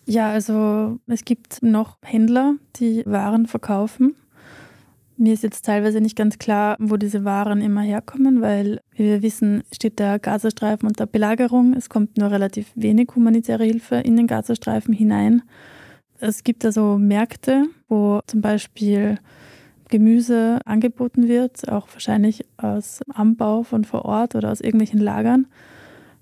Ja, 0.09 0.31
also 0.31 0.99
es 1.07 1.25
gibt 1.25 1.61
noch 1.61 1.97
Händler, 2.01 2.55
die 2.77 3.03
Waren 3.05 3.45
verkaufen. 3.45 4.15
Mir 5.17 5.33
ist 5.33 5.43
jetzt 5.43 5.65
teilweise 5.65 5.99
nicht 5.99 6.15
ganz 6.15 6.39
klar, 6.39 6.77
wo 6.79 6.95
diese 6.95 7.25
Waren 7.25 7.59
immer 7.59 7.81
herkommen, 7.81 8.39
weil, 8.39 8.79
wie 8.93 9.03
wir 9.03 9.21
wissen, 9.21 9.63
steht 9.73 9.99
der 9.99 10.17
Gazastreifen 10.17 10.87
unter 10.87 11.07
Belagerung. 11.07 11.73
Es 11.73 11.89
kommt 11.89 12.17
nur 12.17 12.31
relativ 12.31 12.71
wenig 12.75 13.09
humanitäre 13.15 13.65
Hilfe 13.65 13.95
in 13.95 14.15
den 14.15 14.27
Gazastreifen 14.27 14.93
hinein. 14.93 15.41
Es 16.19 16.45
gibt 16.45 16.63
also 16.63 16.97
Märkte, 16.97 17.65
wo 17.89 18.21
zum 18.27 18.39
Beispiel 18.39 19.17
Gemüse 19.89 20.59
angeboten 20.63 21.27
wird, 21.27 21.67
auch 21.67 21.89
wahrscheinlich 21.91 22.45
aus 22.55 23.01
Anbau 23.13 23.63
von 23.63 23.83
vor 23.83 24.05
Ort 24.05 24.35
oder 24.35 24.53
aus 24.53 24.61
irgendwelchen 24.61 25.01
Lagern. 25.01 25.47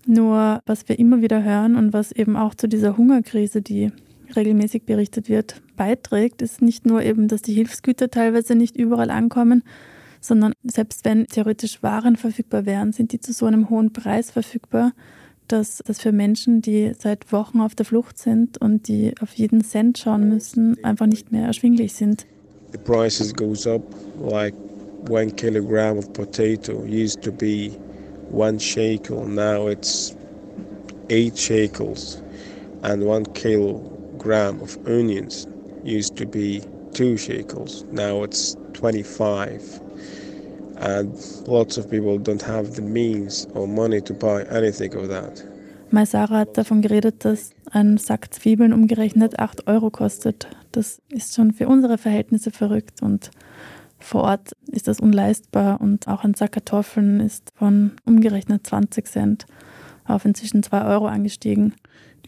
Nur 0.06 0.62
was 0.66 0.88
wir 0.88 1.00
immer 1.00 1.22
wieder 1.22 1.44
hören 1.44 1.76
und 1.76 1.94
was 1.94 2.12
eben 2.12 2.38
auch 2.38 2.54
zu 2.54 2.68
dieser 2.68 2.98
Hungerkrise, 2.98 3.62
die 3.62 3.92
regelmäßig 4.36 4.84
berichtet 4.84 5.30
wird, 5.30 5.62
beiträgt, 5.76 6.42
ist 6.42 6.62
nicht 6.62 6.86
nur 6.86 7.02
eben, 7.02 7.28
dass 7.28 7.42
die 7.42 7.54
Hilfsgüter 7.54 8.10
teilweise 8.10 8.56
nicht 8.56 8.76
überall 8.78 9.10
ankommen, 9.10 9.64
sondern 10.22 10.54
selbst 10.64 11.06
wenn 11.06 11.28
theoretisch 11.28 11.84
Waren 11.84 12.16
verfügbar 12.16 12.66
wären, 12.66 12.92
sind 12.92 13.12
die 13.12 13.20
zu 13.20 13.34
so 13.34 13.46
einem 13.46 13.70
hohen 13.70 13.94
Preis 13.94 14.32
verfügbar, 14.32 14.94
dass 15.48 15.82
das 15.86 16.02
für 16.02 16.12
Menschen, 16.12 16.62
die 16.62 16.94
seit 16.98 17.32
Wochen 17.32 17.62
auf 17.62 17.76
der 17.76 17.86
Flucht 17.86 18.18
sind 18.18 18.60
und 18.60 18.88
die 18.88 19.14
auf 19.22 19.34
jeden 19.34 19.64
Cent 19.64 19.98
schauen 19.98 20.28
müssen, 20.28 20.84
einfach 20.84 21.06
nicht 21.06 21.32
mehr 21.32 21.46
erschwinglich 21.46 21.94
sind. 21.94 22.26
The 22.72 22.80
prices 22.80 23.34
goes 23.34 23.68
up 23.68 23.84
like 24.20 24.56
one 25.10 25.32
kilogram 25.32 25.98
of 25.98 26.12
potato 26.14 26.84
used 26.84 27.22
to 27.22 27.32
be 27.32 27.72
one 28.36 28.60
shekel. 28.60 29.26
Now 29.26 29.68
it's 29.68 30.16
eight 31.10 31.38
shekels, 31.38 32.22
and 32.84 33.06
one 33.06 33.26
kilogram 33.34 34.62
of 34.62 34.78
onions 34.86 35.48
used 35.84 36.18
to 36.18 36.26
be 36.26 36.62
two 36.94 37.18
shekels. 37.18 37.86
Now 37.92 38.24
it's 38.24 38.56
25. 38.74 39.82
And 40.78 41.16
lots 41.48 41.78
of 41.78 41.90
people 41.90 42.18
don't 42.18 42.42
have 42.42 42.76
the 42.76 42.82
means 42.82 43.48
or 43.54 43.68
money 43.68 44.02
to 44.02 44.14
buy 44.14 44.44
anything 44.44 44.94
of 44.96 45.08
that. 45.08 45.44
Maisara 45.92 46.40
hat 46.40 46.58
davon 46.58 46.82
geredet, 46.82 47.24
dass 47.24 47.52
ein 47.72 47.98
Sack 47.98 48.34
Zwiebeln 48.34 48.74
umgerechnet 48.74 49.40
8 49.40 49.68
Euro 49.68 49.90
kostet. 49.90 50.48
Das 50.74 51.02
ist 51.10 51.36
schon 51.36 51.54
für 51.54 51.70
unsere 51.70 51.98
Verhältnisse 51.98 52.52
verrückt 52.52 53.02
und 53.02 53.32
vor 54.06 54.24
Ort 54.24 54.52
ist 54.68 54.88
das 54.88 55.00
unleistbar 55.00 55.82
und 55.82 56.08
auch 56.08 56.24
ein 56.24 56.36
Sack 56.36 56.54
Kartoffeln 56.54 57.20
ist 57.20 57.50
von 57.56 57.94
umgerechnet 58.06 58.66
20 58.66 59.08
Cent 59.08 59.46
auf 60.06 60.26
inzwischen 60.26 60.64
2 60.64 60.86
Euro 60.86 61.08
angestiegen. 61.08 61.74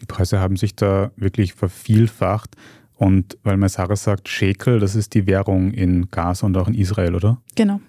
Die 0.00 0.06
Preise 0.06 0.40
haben 0.40 0.56
sich 0.56 0.74
da 0.74 1.12
wirklich 1.16 1.54
vervielfacht. 1.54 2.56
Und 2.94 3.38
weil 3.44 3.68
Sarah 3.68 3.94
sagt, 3.94 4.28
Shekel, 4.28 4.80
das 4.80 4.96
ist 4.96 5.14
die 5.14 5.28
Währung 5.28 5.70
in 5.70 6.10
Gaza 6.10 6.46
und 6.46 6.56
auch 6.56 6.66
in 6.66 6.74
Israel, 6.74 7.14
oder? 7.14 7.40
Genau. 7.54 7.80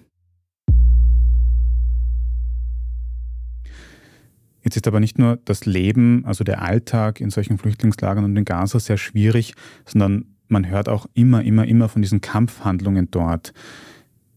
Jetzt 4.62 4.76
ist 4.76 4.86
aber 4.86 5.00
nicht 5.00 5.18
nur 5.18 5.38
das 5.44 5.66
Leben, 5.66 6.24
also 6.26 6.44
der 6.44 6.62
Alltag 6.62 7.20
in 7.20 7.30
solchen 7.30 7.58
Flüchtlingslagern 7.58 8.24
und 8.24 8.36
in 8.36 8.44
Gaza 8.44 8.78
sehr 8.78 8.98
schwierig, 8.98 9.54
sondern 9.84 10.29
man 10.50 10.68
hört 10.68 10.88
auch 10.88 11.06
immer, 11.14 11.42
immer, 11.42 11.66
immer 11.66 11.88
von 11.88 12.02
diesen 12.02 12.20
Kampfhandlungen 12.20 13.10
dort. 13.10 13.52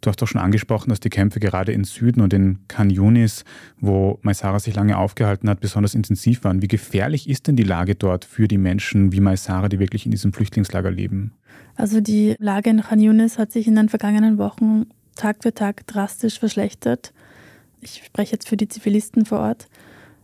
Du 0.03 0.09
hast 0.09 0.21
doch 0.21 0.27
schon 0.27 0.41
angesprochen, 0.41 0.89
dass 0.89 0.99
die 0.99 1.09
Kämpfe 1.09 1.39
gerade 1.39 1.71
in 1.71 1.85
Süden 1.85 2.19
und 2.19 2.33
in 2.33 2.59
Khan 2.67 2.89
Yunis, 2.89 3.45
wo 3.79 4.19
Maisara 4.21 4.59
sich 4.59 4.75
lange 4.75 4.97
aufgehalten 4.97 5.49
hat, 5.49 5.61
besonders 5.61 5.95
intensiv 5.95 6.43
waren. 6.43 6.61
Wie 6.61 6.67
gefährlich 6.67 7.29
ist 7.29 7.47
denn 7.47 7.55
die 7.55 7.63
Lage 7.63 7.95
dort 7.95 8.25
für 8.25 8.49
die 8.49 8.57
Menschen 8.57 9.13
wie 9.13 9.21
Maisara, 9.21 9.69
die 9.69 9.79
wirklich 9.79 10.05
in 10.05 10.11
diesem 10.11 10.33
Flüchtlingslager 10.33 10.91
leben? 10.91 11.31
Also 11.77 12.01
die 12.01 12.35
Lage 12.37 12.69
in 12.69 12.81
Khan 12.81 12.99
Yunis 12.99 13.37
hat 13.37 13.53
sich 13.53 13.65
in 13.65 13.75
den 13.75 13.87
vergangenen 13.87 14.37
Wochen 14.37 14.87
Tag 15.15 15.37
für 15.41 15.53
Tag 15.53 15.87
drastisch 15.87 16.37
verschlechtert. 16.37 17.13
Ich 17.79 18.03
spreche 18.05 18.33
jetzt 18.33 18.49
für 18.49 18.57
die 18.57 18.67
Zivilisten 18.67 19.25
vor 19.25 19.39
Ort. 19.39 19.67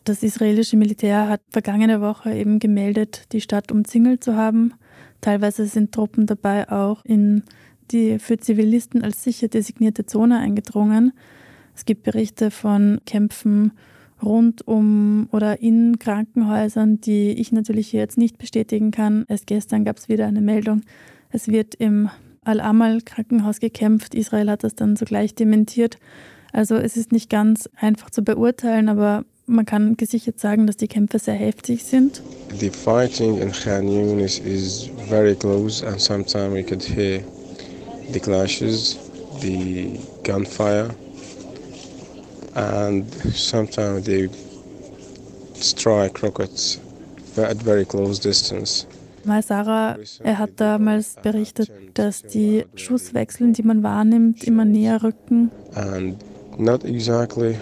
Das 0.03 0.23
israelische 0.23 0.75
Militär 0.75 1.29
hat 1.29 1.41
vergangene 1.51 2.01
Woche 2.01 2.33
eben 2.33 2.59
gemeldet, 2.59 3.25
die 3.31 3.41
Stadt 3.41 3.71
umzingelt 3.71 4.23
zu 4.23 4.35
haben. 4.35 4.73
Teilweise 5.21 5.65
sind 5.65 5.91
Truppen 5.91 6.25
dabei 6.25 6.69
auch 6.69 7.03
in 7.05 7.43
die 7.91 8.19
für 8.19 8.37
Zivilisten 8.37 9.03
als 9.03 9.23
sicher 9.23 9.47
designierte 9.47 10.05
Zone 10.05 10.39
eingedrungen. 10.39 11.13
Es 11.75 11.85
gibt 11.85 12.03
Berichte 12.03 12.51
von 12.51 12.99
Kämpfen 13.05 13.71
rund 14.21 14.67
um 14.67 15.27
oder 15.31 15.61
in 15.61 15.97
Krankenhäusern, 15.97 16.99
die 17.01 17.31
ich 17.31 17.51
natürlich 17.51 17.93
jetzt 17.93 18.17
nicht 18.17 18.37
bestätigen 18.37 18.91
kann. 18.91 19.25
Erst 19.27 19.47
gestern 19.47 19.85
gab 19.85 19.97
es 19.97 20.09
wieder 20.09 20.27
eine 20.27 20.41
Meldung, 20.41 20.81
es 21.31 21.47
wird 21.47 21.75
im 21.75 22.09
Al-Amal-Krankenhaus 22.43 23.59
gekämpft. 23.59 24.15
Israel 24.15 24.49
hat 24.49 24.63
das 24.63 24.75
dann 24.75 24.95
sogleich 24.95 25.35
dementiert. 25.35 25.97
Also 26.51 26.75
es 26.75 26.97
ist 26.97 27.11
nicht 27.11 27.29
ganz 27.29 27.69
einfach 27.75 28.09
zu 28.09 28.23
beurteilen, 28.23 28.89
aber 28.89 29.25
man 29.49 29.65
kann 29.65 29.97
gesichert 29.97 30.39
sagen, 30.39 30.67
dass 30.67 30.77
die 30.77 30.87
Kämpfe 30.87 31.19
sehr 31.19 31.33
heftig 31.33 31.83
sind. 31.83 32.21
The 32.59 32.69
fighting 32.69 33.39
in 33.41 33.51
Khan 33.51 33.87
Yunis 33.87 34.39
is 34.39 34.89
very 35.09 35.35
close 35.35 35.85
and 35.85 35.99
sometimes 35.99 36.53
we 36.53 36.63
could 36.63 36.83
hear 36.83 37.21
the 38.11 38.19
clashes, 38.19 38.97
the 39.41 39.99
gunfire 40.23 40.89
and 42.55 43.05
sometimes 43.33 44.05
they 44.05 44.29
strike 45.55 46.21
rockets 46.23 46.79
at 47.37 47.61
very 47.63 47.85
close 47.85 48.19
distance. 48.19 48.85
Mal 49.25 49.43
Sarah, 49.43 49.97
er 50.23 50.39
hat 50.39 50.51
damals 50.55 51.15
berichtet, 51.21 51.69
dass 51.93 52.23
die 52.23 52.65
Schusswechseln, 52.75 53.53
die 53.53 53.63
man 53.63 53.83
wahrnimmt, 53.83 54.43
immer 54.45 54.65
näher 54.65 55.03
rücken. 55.03 55.51
And 55.75 56.15
not 56.57 56.85
exactly 56.85 57.57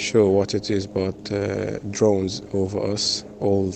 sure 0.00 0.28
what 0.28 0.54
it 0.54 0.70
is, 0.70 0.86
but 0.86 1.30
uh, 1.30 1.78
drones 1.90 2.42
over 2.52 2.92
us 2.92 3.24
all 3.40 3.72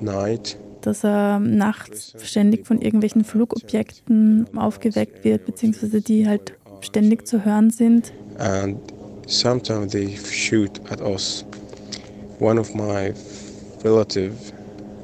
night. 0.00 0.56
Dass 0.80 1.04
er 1.04 1.40
nachts 1.40 2.14
ständig 2.22 2.66
von 2.66 2.80
irgendwelchen 2.80 3.24
Flugobjekten 3.24 4.46
aufgeweckt 4.56 5.24
wird, 5.24 5.44
beziehungsweise 5.44 6.00
die 6.00 6.26
halt 6.26 6.54
ständig 6.80 7.26
zu 7.26 7.44
hören 7.44 7.70
sind. 7.70 8.12
And 8.38 8.78
sometimes 9.26 9.92
they 9.92 10.16
shoot 10.16 10.80
at 10.90 11.00
us. 11.00 11.44
One 12.38 12.60
of 12.60 12.74
my 12.74 13.12
relative 13.82 14.32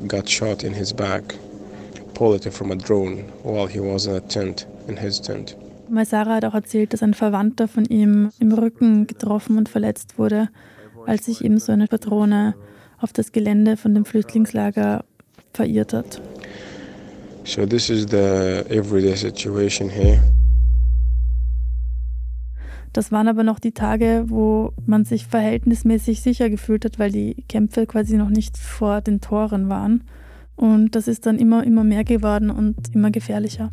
got 0.06 0.28
shot 0.28 0.62
in 0.62 0.72
his 0.72 0.92
back, 0.92 1.34
pulled 2.14 2.46
it 2.46 2.52
from 2.52 2.70
a 2.70 2.76
drone 2.76 3.24
while 3.42 3.66
he 3.66 3.80
was 3.80 4.06
in 4.06 4.14
a 4.14 4.20
tent, 4.20 4.66
in 4.86 4.96
his 4.96 5.20
tent. 5.20 5.56
Maisara 5.92 6.36
hat 6.36 6.44
auch 6.46 6.54
erzählt, 6.54 6.92
dass 6.92 7.02
ein 7.02 7.14
Verwandter 7.14 7.68
von 7.68 7.84
ihm 7.84 8.30
im 8.38 8.52
Rücken 8.52 9.06
getroffen 9.06 9.58
und 9.58 9.68
verletzt 9.68 10.18
wurde, 10.18 10.48
als 11.06 11.26
sich 11.26 11.44
eben 11.44 11.58
so 11.58 11.70
eine 11.72 11.86
Patrone 11.86 12.54
auf 12.98 13.12
das 13.12 13.32
Gelände 13.32 13.76
von 13.76 13.94
dem 13.94 14.04
Flüchtlingslager 14.04 15.04
verirrt 15.52 15.92
hat. 15.92 16.22
So 17.44 17.66
this 17.66 17.90
is 17.90 18.06
the 18.10 18.64
everyday 18.70 19.16
situation 19.16 19.90
here. 19.90 20.20
Das 22.92 23.10
waren 23.10 23.28
aber 23.28 23.42
noch 23.42 23.58
die 23.58 23.72
Tage, 23.72 24.24
wo 24.28 24.72
man 24.86 25.04
sich 25.04 25.26
verhältnismäßig 25.26 26.20
sicher 26.20 26.50
gefühlt 26.50 26.84
hat, 26.84 26.98
weil 26.98 27.10
die 27.10 27.44
Kämpfe 27.48 27.86
quasi 27.86 28.16
noch 28.16 28.28
nicht 28.28 28.56
vor 28.56 29.00
den 29.00 29.20
Toren 29.20 29.68
waren. 29.68 30.04
Und 30.56 30.94
das 30.94 31.08
ist 31.08 31.24
dann 31.26 31.38
immer, 31.38 31.64
immer 31.64 31.84
mehr 31.84 32.04
geworden 32.04 32.50
und 32.50 32.94
immer 32.94 33.10
gefährlicher. 33.10 33.72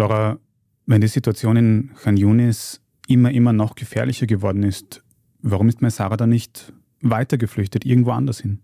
Flora, 0.00 0.38
wenn 0.86 1.02
die 1.02 1.08
Situation 1.08 1.56
in 1.58 1.90
Khan 2.02 2.16
Yunis 2.16 2.80
immer, 3.06 3.32
immer 3.32 3.52
noch 3.52 3.74
gefährlicher 3.74 4.26
geworden 4.26 4.62
ist, 4.62 5.02
warum 5.42 5.68
ist 5.68 5.82
Maisara 5.82 6.16
da 6.16 6.26
nicht 6.26 6.72
weitergeflüchtet, 7.02 7.84
irgendwo 7.84 8.12
anders 8.12 8.40
hin? 8.40 8.60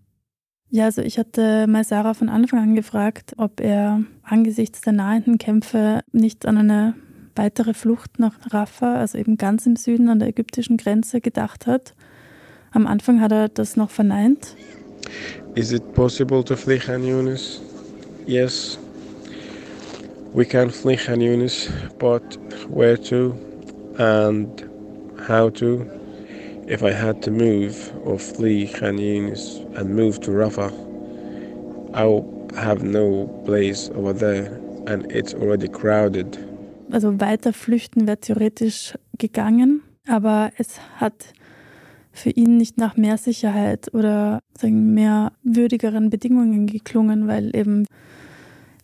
Ja, 0.71 0.85
also 0.85 1.03
ich 1.03 1.19
hatte 1.19 1.67
Maisara 1.67 2.15
von 2.15 2.29
Anfang 2.29 2.63
an 2.63 2.73
gefragt, 2.73 3.35
ob 3.37 3.61
er 3.61 4.01
angesichts 4.23 4.81
der 4.81 4.93
nahenden 4.93 5.37
Kämpfe 5.37 6.01
nicht 6.11 6.47
an 6.47 6.57
eine 6.57 6.95
weitere 7.35 7.75
Flucht 7.75 8.17
nach 8.17 8.33
Rafah, 8.51 8.95
also 8.95 9.19
eben 9.19 9.37
ganz 9.37 9.67
im 9.67 9.75
Süden 9.75 10.09
an 10.09 10.17
der 10.17 10.29
ägyptischen 10.29 10.77
Grenze, 10.77 11.21
gedacht 11.21 11.67
hat. 11.67 11.93
Am 12.71 12.87
Anfang 12.87 13.21
hat 13.21 13.31
er 13.31 13.47
das 13.47 13.75
noch 13.75 13.91
verneint. 13.91 14.55
Is 15.53 15.71
it 15.71 15.93
possible 15.93 16.43
to 16.43 16.55
flee 16.55 16.79
Khan 16.79 17.05
Yunis? 17.05 17.61
Yes. 18.25 18.79
We 20.33 20.45
can 20.45 20.69
flee 20.69 20.97
Khan 20.97 21.19
Yunis, 21.19 21.69
but 21.99 22.37
where 22.69 22.97
to 22.97 23.33
and 23.97 24.47
how 25.27 25.49
to? 25.49 25.89
If 26.67 26.83
I 26.83 26.91
had 26.91 27.21
to 27.23 27.31
move 27.31 27.91
or 28.03 28.19
flee 28.19 28.67
Khan 28.67 28.97
Yunis 28.97 29.65
and 29.77 29.95
move 29.95 30.19
to 30.21 30.31
Rafah, 30.31 30.71
I 31.93 32.03
will 32.05 32.49
have 32.55 32.83
no 32.83 33.27
place 33.45 33.89
over 33.95 34.13
there 34.13 34.45
and 34.87 35.11
it's 35.11 35.33
already 35.33 35.67
crowded 35.67 36.37
also 36.91 37.19
weiter 37.19 37.53
flüchten 37.53 38.07
wäre 38.07 38.19
theoretisch 38.19 38.93
gegangen, 39.17 39.83
aber 40.07 40.51
es 40.57 40.79
hat 40.95 41.33
für 42.11 42.31
ihn 42.31 42.57
nicht 42.57 42.77
nach 42.77 42.97
mehr 42.97 43.17
Sicherheit 43.17 43.93
oder 43.93 44.39
sagen, 44.57 44.93
mehr 44.93 45.33
würdigeren 45.43 46.09
Bedingungen 46.09 46.65
geklungen, 46.67 47.27
weil 47.27 47.55
eben 47.55 47.85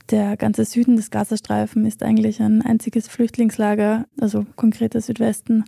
der 0.10 0.38
ganze 0.38 0.66
Süden 0.66 0.96
des 0.96 1.12
Gazastreifen 1.12 1.86
ist 1.86 2.04
eigentlich 2.04 2.42
ein 2.42 2.62
einziges 2.62 3.08
Flüchtlingslager, 3.08 4.06
also 4.20 4.46
konkret 4.56 4.94
der 4.94 5.02
Südwesten. 5.02 5.64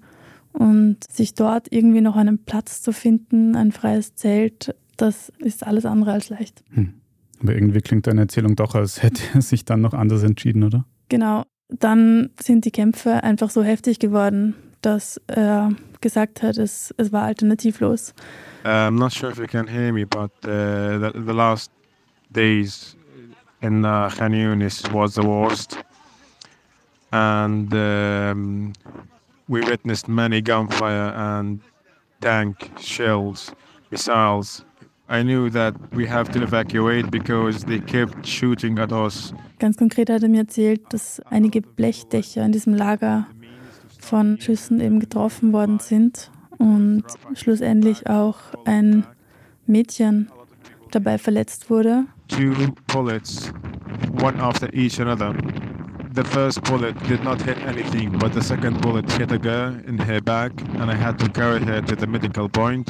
Und 0.54 0.98
sich 1.12 1.34
dort 1.34 1.67
irgendwie 1.71 2.02
noch 2.02 2.15
einen 2.15 2.39
Platz 2.45 2.82
zu 2.82 2.93
finden, 2.93 3.56
ein 3.56 3.71
freies 3.71 4.15
Zelt, 4.15 4.76
das 4.98 5.32
ist 5.39 5.65
alles 5.65 5.86
andere 5.86 6.13
als 6.13 6.30
leicht. 6.30 6.63
Hm. 6.71 6.93
Aber 7.41 7.54
irgendwie 7.54 7.82
klingt 7.82 8.08
deine 8.08 8.21
Erzählung 8.21 8.56
doch, 8.56 8.76
als 8.76 9.04
hätte 9.04 9.21
er 9.34 9.41
sich 9.41 9.65
dann 9.65 9.82
noch 9.82 9.93
anders 9.93 10.24
entschieden, 10.24 10.63
oder? 10.63 10.86
Genau. 11.10 11.43
Dann 11.67 12.30
sind 12.39 12.65
die 12.65 12.71
Kämpfe 12.71 13.24
einfach 13.24 13.50
so 13.50 13.63
heftig 13.63 14.00
geworden, 14.00 14.56
dass 14.82 15.19
er 15.28 15.71
gesagt 16.00 16.43
hat, 16.43 16.58
es, 16.58 16.93
es 16.98 17.12
war 17.12 17.24
alternativlos. 17.24 18.13
Uh, 18.63 18.67
I'm 18.67 18.98
not 18.98 19.12
sure 19.12 19.32
if 19.32 19.39
you 19.39 19.48
can 19.48 19.67
hear 19.67 19.91
me, 19.91 20.06
but 20.06 20.32
uh, 20.45 21.00
the, 21.00 21.12
the 21.26 21.34
last 21.34 21.71
days 22.30 22.95
in 23.65 23.86
uh, 23.86 24.10
Khan 24.10 24.34
Yunis 24.34 24.91
was 24.91 25.15
the 25.15 25.23
worst. 25.23 25.78
And 27.12 27.73
um, 27.73 28.73
we 29.47 29.62
witnessed 29.62 30.08
many 30.08 30.41
gunfire 30.41 31.13
and 31.15 31.60
tank 32.21 32.71
shells, 32.80 33.51
missiles 33.91 34.65
I 35.08 35.21
knew 35.21 35.51
that 35.51 35.75
we 35.93 36.08
have 36.08 36.32
to 36.32 36.41
evacuate 36.41 37.12
because 37.12 37.63
they 37.65 37.80
kept 37.80 38.25
shooting 38.25 38.80
at 38.80 38.91
us. 38.91 39.34
Ganz 39.60 39.78
konkret 39.78 40.10
hat 40.10 40.23
er 40.23 40.30
mir 40.30 40.41
erzählt, 40.41 40.82
dass 40.89 41.21
einige 41.30 41.62
Blechdächer 41.62 42.43
in 42.43 42.51
diesem 42.51 42.73
Lager 42.73 43.28
von 43.99 44.39
Schüssen 44.41 44.82
eben 44.82 44.99
getroffen 44.99 45.54
worden 45.54 45.80
sind 45.80 46.32
und 46.58 47.04
schlussendlich 47.36 48.08
auch 48.08 48.38
ein 48.65 49.06
Mädchen 49.67 50.30
dabei 50.89 51.19
verletzt 51.19 51.69
wurde. 51.69 52.06
Two 52.27 52.73
bullets, 52.88 53.51
one 54.19 54.39
after 54.39 54.69
each 54.73 54.99
another. 54.99 55.33
The 56.13 56.23
first 56.23 56.63
bullet 56.63 56.95
did 57.07 57.23
not 57.23 57.41
hit 57.41 57.57
anything, 57.59 58.17
but 58.17 58.33
the 58.33 58.41
second 58.41 58.81
bullet 58.81 59.11
hit 59.11 59.31
a 59.31 59.38
girl 59.38 59.75
in 59.88 59.97
her 59.97 60.21
back 60.21 60.51
and 60.79 60.89
I 60.89 60.95
had 60.95 61.19
to 61.19 61.29
carry 61.29 61.59
her 61.65 61.81
to 61.81 61.95
the 61.95 62.07
medical 62.07 62.49
point 62.49 62.89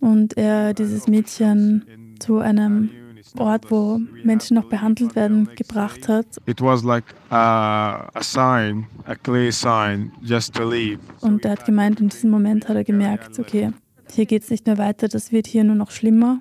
und 0.00 0.36
er 0.36 0.74
dieses 0.74 1.06
Mädchen 1.08 2.16
zu 2.18 2.38
einem 2.38 2.90
Ort, 3.36 3.70
wo 3.70 4.00
Menschen 4.24 4.54
noch 4.54 4.68
behandelt 4.68 5.14
werden, 5.14 5.50
gebracht 5.54 6.08
hat. 6.08 6.26
It 6.46 6.62
was 6.62 6.82
like 6.82 7.04
a, 7.30 8.08
a 8.14 8.22
sign, 8.22 8.86
a 9.06 9.14
clear 9.14 9.52
sign, 9.52 10.12
just 10.22 10.54
to 10.54 10.68
leave. 10.68 10.98
Und 11.20 11.44
er 11.44 11.52
hat 11.52 11.66
gemeint, 11.66 12.00
in 12.00 12.08
diesem 12.08 12.30
Moment 12.30 12.68
hat 12.68 12.76
er 12.76 12.84
gemerkt, 12.84 13.38
okay, 13.38 13.72
hier 14.10 14.24
geht 14.24 14.44
es 14.44 14.50
nicht 14.50 14.66
mehr 14.66 14.78
weiter, 14.78 15.08
das 15.08 15.30
wird 15.30 15.46
hier 15.46 15.64
nur 15.64 15.74
noch 15.74 15.90
schlimmer. 15.90 16.40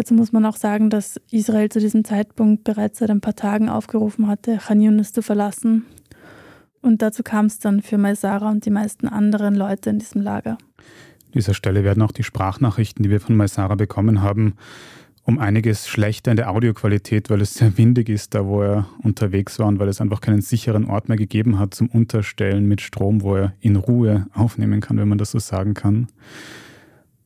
Dazu 0.00 0.14
muss 0.14 0.32
man 0.32 0.46
auch 0.46 0.56
sagen, 0.56 0.88
dass 0.88 1.20
Israel 1.30 1.68
zu 1.68 1.78
diesem 1.78 2.04
Zeitpunkt 2.04 2.64
bereits 2.64 3.00
seit 3.00 3.10
ein 3.10 3.20
paar 3.20 3.36
Tagen 3.36 3.68
aufgerufen 3.68 4.28
hatte, 4.28 4.56
Khan 4.56 4.80
Yunis 4.80 5.12
zu 5.12 5.20
verlassen. 5.20 5.84
Und 6.80 7.02
dazu 7.02 7.22
kam 7.22 7.44
es 7.44 7.58
dann 7.58 7.82
für 7.82 7.98
Maisara 7.98 8.50
und 8.50 8.64
die 8.64 8.70
meisten 8.70 9.06
anderen 9.08 9.54
Leute 9.54 9.90
in 9.90 9.98
diesem 9.98 10.22
Lager 10.22 10.56
dieser 11.34 11.54
Stelle 11.54 11.84
werden 11.84 12.02
auch 12.02 12.12
die 12.12 12.22
Sprachnachrichten, 12.22 13.02
die 13.02 13.10
wir 13.10 13.20
von 13.20 13.36
Maisara 13.36 13.74
bekommen 13.74 14.22
haben, 14.22 14.54
um 15.24 15.38
einiges 15.38 15.86
schlechter 15.86 16.30
in 16.30 16.36
der 16.36 16.50
Audioqualität, 16.50 17.30
weil 17.30 17.40
es 17.40 17.54
sehr 17.54 17.76
windig 17.78 18.08
ist, 18.08 18.34
da 18.34 18.46
wo 18.46 18.62
er 18.62 18.88
unterwegs 19.02 19.58
war 19.58 19.66
und 19.66 19.78
weil 19.78 19.88
es 19.88 20.00
einfach 20.00 20.20
keinen 20.20 20.40
sicheren 20.40 20.86
Ort 20.86 21.08
mehr 21.08 21.18
gegeben 21.18 21.58
hat 21.58 21.74
zum 21.74 21.88
Unterstellen 21.88 22.66
mit 22.66 22.80
Strom, 22.80 23.22
wo 23.22 23.36
er 23.36 23.54
in 23.60 23.76
Ruhe 23.76 24.26
aufnehmen 24.32 24.80
kann, 24.80 24.98
wenn 24.98 25.08
man 25.08 25.18
das 25.18 25.30
so 25.30 25.38
sagen 25.38 25.74
kann. 25.74 26.08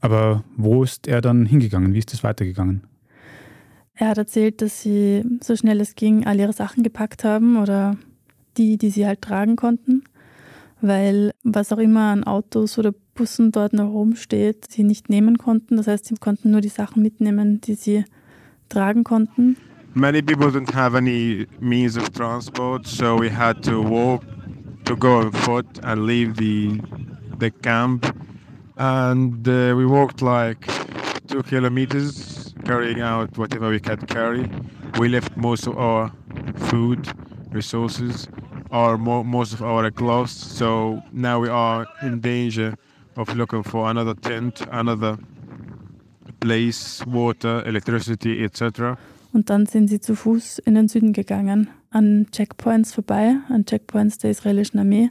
Aber 0.05 0.45
wo 0.57 0.83
ist 0.83 1.09
er 1.09 1.21
dann 1.21 1.47
hingegangen? 1.47 1.95
Wie 1.95 1.99
ist 1.99 2.13
es 2.13 2.23
weitergegangen? 2.23 2.83
Er 3.95 4.09
hat 4.09 4.19
erzählt, 4.19 4.61
dass 4.61 4.83
sie 4.83 5.25
so 5.41 5.57
schnell 5.57 5.81
es 5.81 5.95
ging 5.95 6.27
all 6.27 6.39
ihre 6.39 6.53
Sachen 6.53 6.83
gepackt 6.83 7.25
haben 7.25 7.57
oder 7.57 7.97
die, 8.57 8.77
die 8.77 8.91
sie 8.91 9.07
halt 9.07 9.23
tragen 9.23 9.57
konnten 9.57 10.05
weil 10.87 11.33
was 11.43 11.73
auch 11.73 11.79
immer 11.79 12.13
an 12.13 12.25
Autos 12.25 12.79
oder 12.79 12.93
Bussen 13.15 13.53
dort 13.53 13.73
noch 13.73 13.91
rumsteht, 13.91 14.71
sie 14.71 14.83
nicht 14.83 15.09
nehmen 15.09 15.39
konnten. 15.39 15.77
Das 15.77 15.87
heißt, 15.87 16.07
sie 16.07 16.15
konnten 16.17 16.51
nur 16.51 16.61
die 16.61 16.69
Sachen 16.69 17.03
mitnehmen, 17.03 17.61
die 17.61 17.75
sie 17.75 18.05
tragen 18.69 19.05
konnten. 19.05 19.57
Many 19.95 20.23
people 20.23 20.49
don't 20.49 20.75
have 20.75 20.97
any 20.97 21.47
means 21.61 21.97
of 21.97 22.11
transport, 22.11 22.87
so 22.87 23.17
we 23.19 23.31
had 23.31 23.63
to 23.63 23.81
walk 23.81 24.23
to 24.85 24.97
go 24.97 25.21
on 25.21 25.33
foot 25.33 25.67
and 25.85 26.05
leave 26.05 26.35
the 26.37 26.81
the 27.39 27.51
camp. 27.51 28.13
And 28.77 29.47
uh, 29.47 29.75
we 29.77 29.87
walked 29.87 30.23
like 30.23 30.67
two 31.29 31.43
kilometers, 31.43 32.55
carrying 32.65 33.01
out 33.01 33.37
whatever 33.39 33.69
we 33.71 33.81
could 33.81 34.09
carry. 34.09 34.51
We 34.99 35.09
left 35.09 35.37
most 35.37 35.67
of 35.67 35.79
our 35.79 36.13
food 36.57 37.09
resources 37.53 38.29
our 38.75 38.99
most 38.99 39.55
of 39.55 39.63
our 39.63 39.91
clothes. 39.91 40.33
So 40.33 41.03
now 41.13 41.39
we 41.41 41.49
are 41.49 41.87
in 42.03 42.21
danger 42.21 42.75
of 43.17 43.35
looking 43.37 43.63
for 43.63 43.89
another 43.89 44.15
tent, 44.15 44.63
another 44.71 45.17
place, 46.41 47.07
water, 47.07 47.63
electricity, 47.65 48.45
etc. 48.45 48.99
Und 49.33 49.51
dann 49.51 49.67
sind 49.67 49.89
sie 49.89 50.01
zu 50.01 50.15
Fuß 50.15 50.61
in 50.61 50.75
den 50.75 50.89
Süden 50.89 51.13
gegangen, 51.13 51.69
an 51.91 52.27
Checkpoints 52.31 52.93
vorbei, 52.93 53.37
an 53.49 53.65
Checkpoints 53.65 54.19
der 54.19 54.31
israelischen 54.31 54.79
Armee, 54.79 55.09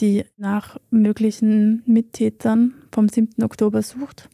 die 0.00 0.24
nach 0.36 0.76
möglichen 0.90 1.82
Mittätern 1.86 2.74
vom 2.94 3.08
7. 3.08 3.42
Oktober 3.42 3.82
sucht. 3.82 4.30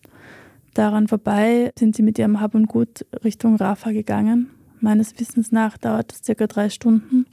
Daran 0.75 1.09
vorbei 1.09 1.73
sind 1.77 1.97
sie 1.97 2.03
mit 2.03 2.19
ihrem 2.19 2.41
Hab 2.41 2.55
und 2.55 2.69
Gut 2.69 3.05
Richtung 3.25 3.57
Rafah 3.57 3.91
gegangen, 3.91 4.51
Meines 4.81 5.19
Wissens 5.21 5.53
nach 5.53 5.77
dauert 5.77 6.11
das 6.11 6.25
circa 6.25 6.47
drei 6.47 6.71
Stunden. 6.71 7.27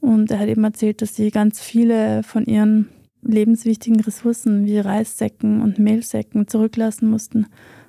Und 0.00 0.30
er 0.30 0.38
hat 0.38 0.48
eben 0.48 0.64
erzählt, 0.64 1.02
dass 1.02 1.16
sie 1.16 1.30
ganz 1.30 1.60
viele 1.60 2.22
von 2.22 2.46
ihren 2.46 2.88
lebenswichtigen 3.22 4.00
Ressourcen 4.00 4.64
wie 4.64 4.78
Reissäcken 4.78 5.60
und 5.60 5.78
Mehlsäcken 5.78 6.48
zurücklassen 6.48 7.10
mussten, 7.10 7.46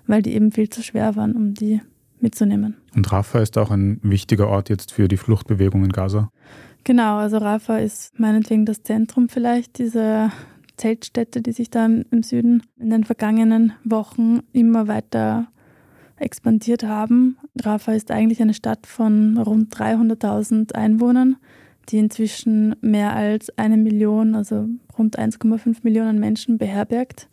weil 0.08 0.22
die 0.22 0.34
eben 0.34 0.52
viel 0.52 0.70
zu 0.70 0.84
schwer 0.84 1.16
waren, 1.16 1.36
um 1.36 1.54
die 1.54 1.80
mitzunehmen. 2.20 2.76
Und 2.96 3.12
Rafah 3.12 3.40
ist 3.40 3.58
auch 3.58 3.72
ein 3.72 4.00
wichtiger 4.04 4.50
Ort 4.50 4.70
jetzt 4.70 4.92
für 4.92 5.08
die 5.08 5.18
Fluchtbewegung 5.18 5.86
in 5.86 5.92
Gaza. 5.92 6.30
Genau, 6.84 7.18
also 7.18 7.38
Rafah 7.38 7.78
ist 7.78 8.20
meinetwegen 8.20 8.66
das 8.66 8.84
Zentrum 8.84 9.30
vielleicht 9.30 9.78
dieser 9.78 10.32
Zeltstädte, 10.82 11.42
die 11.42 11.52
sich 11.52 11.70
da 11.70 11.86
im 11.86 12.24
Süden 12.24 12.64
in 12.80 12.90
den 12.90 13.04
vergangenen 13.04 13.74
Wochen 13.84 14.40
immer 14.52 14.88
weiter 14.88 15.48
expandiert 16.18 16.84
haben. 16.84 17.38
Rafah 17.62 17.94
ist 17.94 18.10
eigentlich 18.10 18.42
eine 18.42 18.56
Stadt 18.56 18.88
von 18.88 19.38
rund 19.38 19.76
300.000 19.76 20.74
Einwohnern, 20.74 21.38
die 21.90 22.00
inzwischen 22.00 22.76
mehr 22.82 23.16
als 23.16 23.56
eine 23.60 23.78
Million, 23.78 24.34
also 24.34 24.70
rund 24.98 25.20
1,5 25.20 25.78
Millionen 25.84 26.20
Menschen 26.20 26.58
beherbergt. 26.58 27.28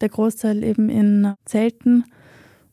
Der 0.00 0.08
Großteil 0.08 0.62
eben 0.62 0.88
in 0.88 1.34
Zelten 1.44 2.04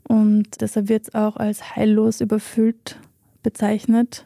und 0.04 0.62
deshalb 0.62 0.90
wird 0.90 1.08
es 1.08 1.16
auch 1.16 1.38
als 1.38 1.76
heillos 1.76 2.22
überfüllt 2.22 3.00
bezeichnet. 3.42 4.26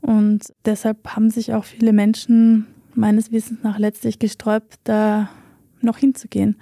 Und 0.00 0.52
deshalb 0.64 1.14
haben 1.14 1.30
sich 1.30 1.54
auch 1.54 1.64
viele 1.64 1.92
Menschen 1.92 2.66
meines 2.94 3.32
Wissens 3.32 3.62
nach 3.62 3.78
letztlich 3.78 4.18
gesträubt, 4.18 4.78
da 4.84 5.28
noch 5.80 5.98
hinzugehen, 5.98 6.56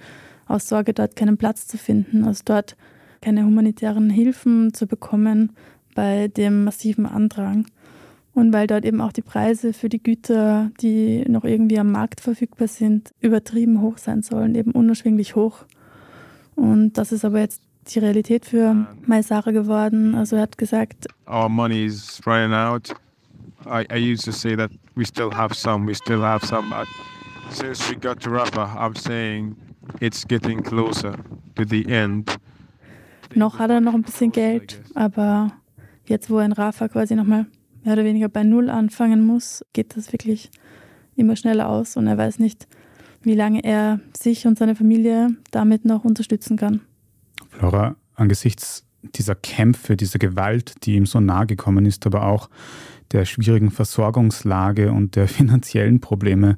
aus 0.47 0.67
Sorge, 0.67 0.93
dort 0.93 1.15
keinen 1.15 1.37
Platz 1.37 1.67
zu 1.67 1.77
finden, 1.77 2.25
aus 2.25 2.43
dort 2.43 2.75
keine 3.21 3.45
humanitären 3.45 4.09
Hilfen 4.09 4.73
zu 4.73 4.87
bekommen 4.87 5.51
bei 5.95 6.27
dem 6.27 6.63
massiven 6.63 7.05
Andrang. 7.05 7.65
Und 8.33 8.53
weil 8.53 8.65
dort 8.65 8.85
eben 8.85 9.01
auch 9.01 9.11
die 9.11 9.21
Preise 9.21 9.73
für 9.73 9.89
die 9.89 10.01
Güter, 10.01 10.71
die 10.79 11.25
noch 11.27 11.43
irgendwie 11.43 11.79
am 11.79 11.91
Markt 11.91 12.21
verfügbar 12.21 12.67
sind, 12.67 13.13
übertrieben 13.19 13.81
hoch 13.81 13.97
sein 13.97 14.21
sollen, 14.21 14.55
eben 14.55 14.71
unerschwinglich 14.71 15.35
hoch. 15.35 15.65
Und 16.55 16.93
das 16.93 17.11
ist 17.11 17.25
aber 17.25 17.39
jetzt 17.39 17.61
die 17.89 17.99
Realität 17.99 18.45
für 18.45 18.87
Maisara 19.05 19.51
geworden. 19.51 20.15
Also 20.15 20.37
er 20.37 20.43
hat 20.43 20.57
gesagt, 20.57 21.07
Our 21.27 21.49
money 21.49 21.85
is 21.85 22.21
running 22.25 22.53
out. 22.53 22.93
I, 23.65 23.85
I 23.89 23.97
used 23.97 24.25
to 24.25 24.31
say 24.31 24.55
that 24.55 24.71
we 24.95 25.05
still 25.05 25.31
have 25.31 25.53
some, 25.53 25.85
we 25.85 25.93
still 25.93 26.21
have 26.21 26.45
some. 26.45 26.69
But 26.69 26.87
since 27.49 27.89
we 27.89 27.95
got 27.95 28.19
to 28.21 28.29
Rafah, 28.29 28.75
I'm 28.75 28.95
saying 28.95 29.55
it's 29.99 30.25
getting 30.25 30.63
closer 30.63 31.15
to 31.55 31.65
the 31.65 31.85
end. 31.87 32.37
Noch 33.35 33.59
hat 33.59 33.69
er 33.69 33.79
noch 33.79 33.93
ein 33.93 34.01
bisschen 34.01 34.31
Geld, 34.31 34.81
aber 34.93 35.51
jetzt, 36.05 36.29
wo 36.29 36.39
er 36.39 36.45
in 36.45 36.51
Rafah 36.51 36.89
quasi 36.89 37.15
nochmal 37.15 37.45
mehr 37.83 37.93
oder 37.93 38.03
weniger 38.03 38.29
bei 38.29 38.43
Null 38.43 38.69
anfangen 38.69 39.25
muss, 39.25 39.63
geht 39.73 39.95
das 39.95 40.11
wirklich 40.11 40.51
immer 41.15 41.35
schneller 41.35 41.69
aus 41.69 41.95
und 41.97 42.07
er 42.07 42.17
weiß 42.17 42.39
nicht, 42.39 42.67
wie 43.21 43.35
lange 43.35 43.63
er 43.63 43.99
sich 44.17 44.47
und 44.47 44.57
seine 44.57 44.75
Familie 44.75 45.29
damit 45.51 45.85
noch 45.85 46.03
unterstützen 46.03 46.57
kann. 46.57 46.81
Flora, 47.49 47.95
angesichts 48.15 48.85
dieser 49.03 49.35
Kämpfe, 49.35 49.97
dieser 49.97 50.19
Gewalt, 50.19 50.85
die 50.85 50.95
ihm 50.95 51.05
so 51.05 51.19
nahe 51.19 51.47
gekommen 51.47 51.85
ist, 51.85 52.05
aber 52.05 52.25
auch 52.25 52.49
der 53.11 53.25
schwierigen 53.25 53.71
Versorgungslage 53.71 54.91
und 54.91 55.15
der 55.15 55.27
finanziellen 55.27 55.99
Probleme, 55.99 56.57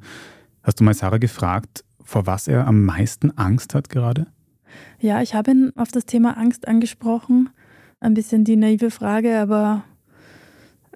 hast 0.62 0.79
du 0.79 0.84
mal 0.84 0.93
Sarah 0.93 1.17
gefragt, 1.17 1.84
vor 2.03 2.25
was 2.25 2.47
er 2.47 2.67
am 2.67 2.84
meisten 2.84 3.38
Angst 3.38 3.73
hat 3.73 3.89
gerade? 3.89 4.27
Ja, 4.99 5.21
ich 5.21 5.36
habe 5.36 5.51
ihn 5.51 5.71
auf 5.75 5.91
das 5.91 6.06
Thema 6.06 6.38
Angst 6.38 6.67
angesprochen. 6.67 7.49
Ein 7.99 8.13
bisschen 8.13 8.43
die 8.43 8.56
naive 8.56 8.91
Frage, 8.91 9.39
aber 9.39 9.84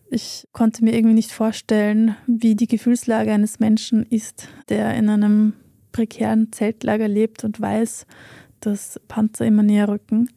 ich 0.09 0.47
konnte 0.53 0.83
mir 0.83 0.95
irgendwie 0.95 1.15
nicht 1.15 1.31
vorstellen, 1.31 2.15
wie 2.25 2.55
die 2.55 2.67
Gefühlslage 2.67 3.31
eines 3.31 3.59
Menschen 3.59 4.03
ist, 4.03 4.47
der 4.69 4.95
in 4.95 5.09
einem 5.09 5.53
prekären 5.91 6.51
Zeltlager 6.51 7.07
lebt 7.07 7.43
und 7.43 7.59
weiß, 7.59 8.05
dass 8.59 8.99
Panzer 9.07 9.45
immer 9.45 9.63
näher 9.63 9.89
rücken. 9.89 10.29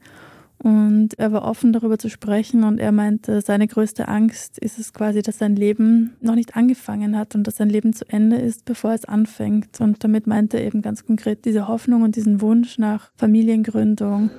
Und 0.62 1.18
er 1.18 1.32
war 1.32 1.44
offen 1.44 1.72
darüber 1.72 1.98
zu 1.98 2.10
sprechen 2.10 2.64
und 2.64 2.78
er 2.78 2.92
meinte, 2.92 3.40
seine 3.40 3.66
größte 3.66 4.08
Angst 4.08 4.58
ist 4.58 4.78
es 4.78 4.92
quasi, 4.92 5.22
dass 5.22 5.38
sein 5.38 5.56
Leben 5.56 6.16
noch 6.20 6.34
nicht 6.34 6.54
angefangen 6.54 7.16
hat 7.16 7.34
und 7.34 7.46
dass 7.46 7.56
sein 7.56 7.70
Leben 7.70 7.94
zu 7.94 8.04
Ende 8.08 8.36
ist, 8.36 8.66
bevor 8.66 8.92
es 8.92 9.06
anfängt. 9.06 9.80
Und 9.80 10.04
damit 10.04 10.26
meinte 10.26 10.58
er 10.58 10.66
eben 10.66 10.82
ganz 10.82 11.06
konkret 11.06 11.46
diese 11.46 11.66
Hoffnung 11.66 12.02
und 12.02 12.14
diesen 12.16 12.42
Wunsch 12.42 12.78
nach 12.78 13.10
Familiengründung. 13.16 14.30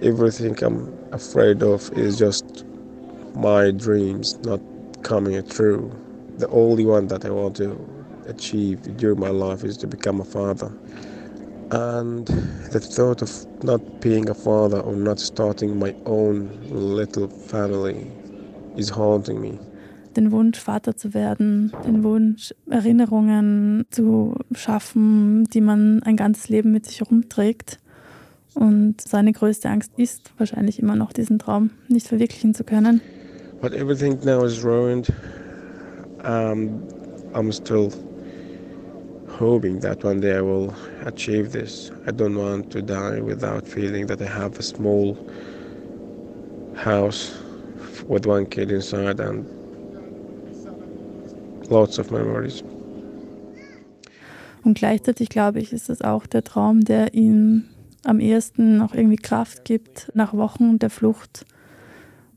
Everything 0.00 0.54
I'm 0.56 0.88
afraid 1.12 1.62
of 1.62 1.90
is 1.96 2.18
just 2.18 2.64
my 3.36 3.72
dreams 3.72 4.38
not 4.44 4.60
coming 5.02 5.40
true. 5.46 5.90
The 6.38 6.48
only 6.50 6.84
one 6.86 7.06
that 7.08 7.24
I 7.24 7.30
want 7.30 7.56
to 7.58 7.76
achieve 8.28 8.80
during 8.96 9.20
my 9.20 9.30
life 9.30 9.64
is 9.64 9.78
to 9.78 9.86
become 9.86 10.20
a 10.20 10.24
father. 10.24 10.72
And 11.70 12.26
the 12.72 12.80
thought 12.80 13.20
of 13.20 13.30
not 13.62 14.00
being 14.00 14.28
a 14.30 14.34
father 14.34 14.80
or 14.80 14.94
not 14.94 15.20
starting 15.20 15.78
my 15.78 15.94
own 16.06 16.48
little 16.70 17.28
family 17.28 18.10
is 18.76 18.90
haunting 18.90 19.40
me. 19.40 19.58
Den 20.16 20.32
Wunsch, 20.32 20.58
Vater 20.58 20.96
zu 20.96 21.12
werden, 21.12 21.72
den 21.86 22.02
Wunsch, 22.02 22.54
Erinnerungen 22.70 23.84
zu 23.90 24.34
schaffen, 24.52 25.44
die 25.52 25.60
man 25.60 26.02
ein 26.04 26.16
ganzes 26.16 26.48
Leben 26.48 26.72
mit 26.72 26.86
sich 26.86 27.00
herumträgt. 27.00 27.78
Und 28.54 29.00
seine 29.02 29.32
größte 29.32 29.68
Angst 29.68 29.92
ist 29.98 30.32
wahrscheinlich 30.38 30.80
immer 30.80 30.96
noch, 30.96 31.12
diesen 31.12 31.38
Traum 31.38 31.70
nicht 31.88 32.08
verwirklichen 32.08 32.54
zu 32.54 32.64
können. 32.64 33.02
But 33.60 33.74
everything 33.74 34.18
now 34.24 34.44
is 34.44 34.64
ruined. 34.64 35.12
Um, 36.24 36.82
I'm 37.34 37.52
still 37.52 37.92
hoping 39.38 39.80
that 39.80 40.04
one 40.04 40.20
day 40.20 40.36
I 40.36 40.40
will 40.40 40.74
achieve 41.06 41.52
this. 41.52 41.90
I 42.06 42.10
don't 42.10 42.36
want 42.36 42.70
to 42.72 42.82
die 42.82 43.20
without 43.20 43.66
feeling 43.66 44.06
that 44.08 44.20
I 44.20 44.26
have 44.26 44.58
a 44.58 44.62
small 44.62 45.16
house 46.74 47.32
with 48.08 48.26
one 48.26 48.46
kid 48.46 48.70
inside 48.70 49.20
and 49.20 49.46
lots 51.70 51.98
of 51.98 52.10
memories. 52.10 52.62
Und 54.64 54.76
gleichzeitig 54.76 55.28
glaube 55.28 55.60
ich, 55.60 55.72
ist 55.72 55.88
es 55.88 56.02
auch 56.02 56.26
der 56.26 56.42
Traum, 56.44 56.84
der 56.84 57.14
ihm 57.14 57.64
am 58.04 58.20
ehesten 58.20 58.76
noch 58.76 58.94
irgendwie 58.94 59.16
Kraft 59.16 59.64
gibt, 59.64 60.10
nach 60.14 60.34
Wochen 60.34 60.78
der 60.78 60.90
Flucht 60.90 61.46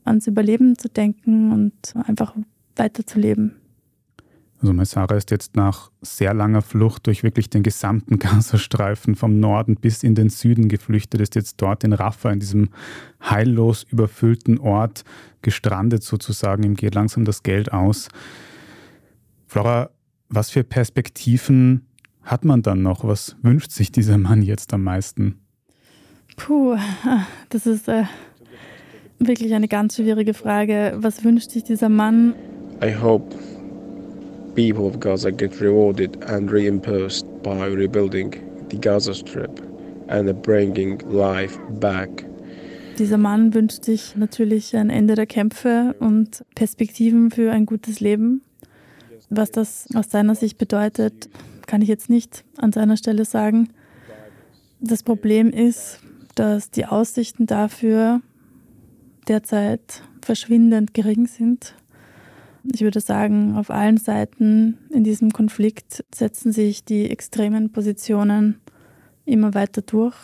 ans 0.03 0.27
Überleben 0.27 0.77
zu 0.77 0.87
denken 0.87 1.51
und 1.51 1.93
einfach 2.07 2.35
weiterzuleben. 2.75 3.60
Also 4.61 4.73
Maisara 4.73 5.15
ist 5.15 5.31
jetzt 5.31 5.55
nach 5.55 5.89
sehr 6.01 6.35
langer 6.35 6.61
Flucht 6.61 7.07
durch 7.07 7.23
wirklich 7.23 7.49
den 7.49 7.63
gesamten 7.63 8.19
Gazastreifen 8.19 9.15
vom 9.15 9.39
Norden 9.39 9.75
bis 9.75 10.03
in 10.03 10.13
den 10.13 10.29
Süden 10.29 10.69
geflüchtet, 10.69 11.19
ist 11.19 11.35
jetzt 11.35 11.59
dort 11.61 11.83
in 11.83 11.93
Rafah, 11.93 12.31
in 12.31 12.39
diesem 12.39 12.69
heillos 13.27 13.83
überfüllten 13.89 14.59
Ort, 14.59 15.03
gestrandet 15.41 16.03
sozusagen. 16.03 16.61
Ihm 16.63 16.75
geht 16.75 16.93
langsam 16.93 17.25
das 17.25 17.41
Geld 17.41 17.73
aus. 17.73 18.09
Flora, 19.47 19.89
was 20.29 20.51
für 20.51 20.63
Perspektiven 20.63 21.87
hat 22.21 22.45
man 22.45 22.61
dann 22.61 22.83
noch? 22.83 23.03
Was 23.03 23.35
wünscht 23.41 23.71
sich 23.71 23.91
dieser 23.91 24.19
Mann 24.19 24.43
jetzt 24.43 24.73
am 24.75 24.83
meisten? 24.83 25.39
Puh, 26.37 26.77
das 27.49 27.65
ist 27.65 27.87
äh, 27.87 28.03
wirklich 29.17 29.55
eine 29.55 29.67
ganz 29.67 29.95
schwierige 29.95 30.35
Frage. 30.35 30.93
Was 30.97 31.23
wünscht 31.23 31.49
sich 31.49 31.63
dieser 31.63 31.89
Mann? 31.89 32.35
I 32.83 32.95
hope 32.95 33.35
people 34.55 34.85
of 34.87 34.99
Gaza 34.99 35.31
get 35.31 35.59
rewarded 35.61 36.23
and 36.25 36.51
reimbursed 36.51 37.25
by 37.43 37.65
rebuilding 37.67 38.33
the 38.69 38.77
Gaza 38.77 39.13
Strip 39.13 39.59
and 40.09 40.41
bringing 40.41 40.99
life 41.09 41.57
back. 41.79 42.25
Dieser 42.97 43.17
Mann 43.17 43.53
wünscht 43.53 43.85
sich 43.85 44.15
natürlich 44.15 44.75
ein 44.75 44.89
Ende 44.89 45.15
der 45.15 45.25
Kämpfe 45.25 45.95
und 45.99 46.43
Perspektiven 46.55 47.31
für 47.31 47.51
ein 47.51 47.65
gutes 47.65 47.99
Leben. 47.99 48.41
Was 49.29 49.51
das 49.51 49.87
aus 49.95 50.11
seiner 50.11 50.35
Sicht 50.35 50.57
bedeutet, 50.57 51.29
kann 51.65 51.81
ich 51.81 51.87
jetzt 51.87 52.09
nicht 52.09 52.43
an 52.57 52.73
seiner 52.73 52.97
Stelle 52.97 53.25
sagen. 53.25 53.69
Das 54.81 55.03
Problem 55.03 55.51
ist, 55.51 55.99
dass 56.35 56.69
die 56.69 56.85
Aussichten 56.85 57.45
dafür 57.45 58.21
derzeit 59.27 60.03
verschwindend 60.21 60.93
gering 60.93 61.27
sind. 61.27 61.75
Ich 62.63 62.81
würde 62.81 62.99
sagen, 62.99 63.55
auf 63.55 63.71
allen 63.71 63.97
Seiten 63.97 64.77
in 64.89 65.03
diesem 65.03 65.31
Konflikt 65.31 66.03
setzen 66.13 66.51
sich 66.51 66.85
die 66.85 67.09
extremen 67.09 67.71
Positionen 67.71 68.59
immer 69.25 69.53
weiter 69.53 69.81
durch. 69.81 70.15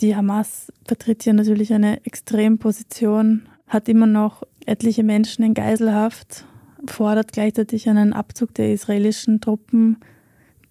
Die 0.00 0.14
Hamas 0.14 0.72
vertritt 0.86 1.22
hier 1.22 1.34
natürlich 1.34 1.72
eine 1.72 2.04
Extremposition, 2.04 3.42
hat 3.66 3.88
immer 3.88 4.06
noch 4.06 4.42
etliche 4.66 5.02
Menschen 5.02 5.44
in 5.44 5.54
Geiselhaft, 5.54 6.44
fordert 6.86 7.32
gleichzeitig 7.32 7.88
einen 7.88 8.12
Abzug 8.12 8.54
der 8.54 8.72
israelischen 8.72 9.40
Truppen, 9.40 9.98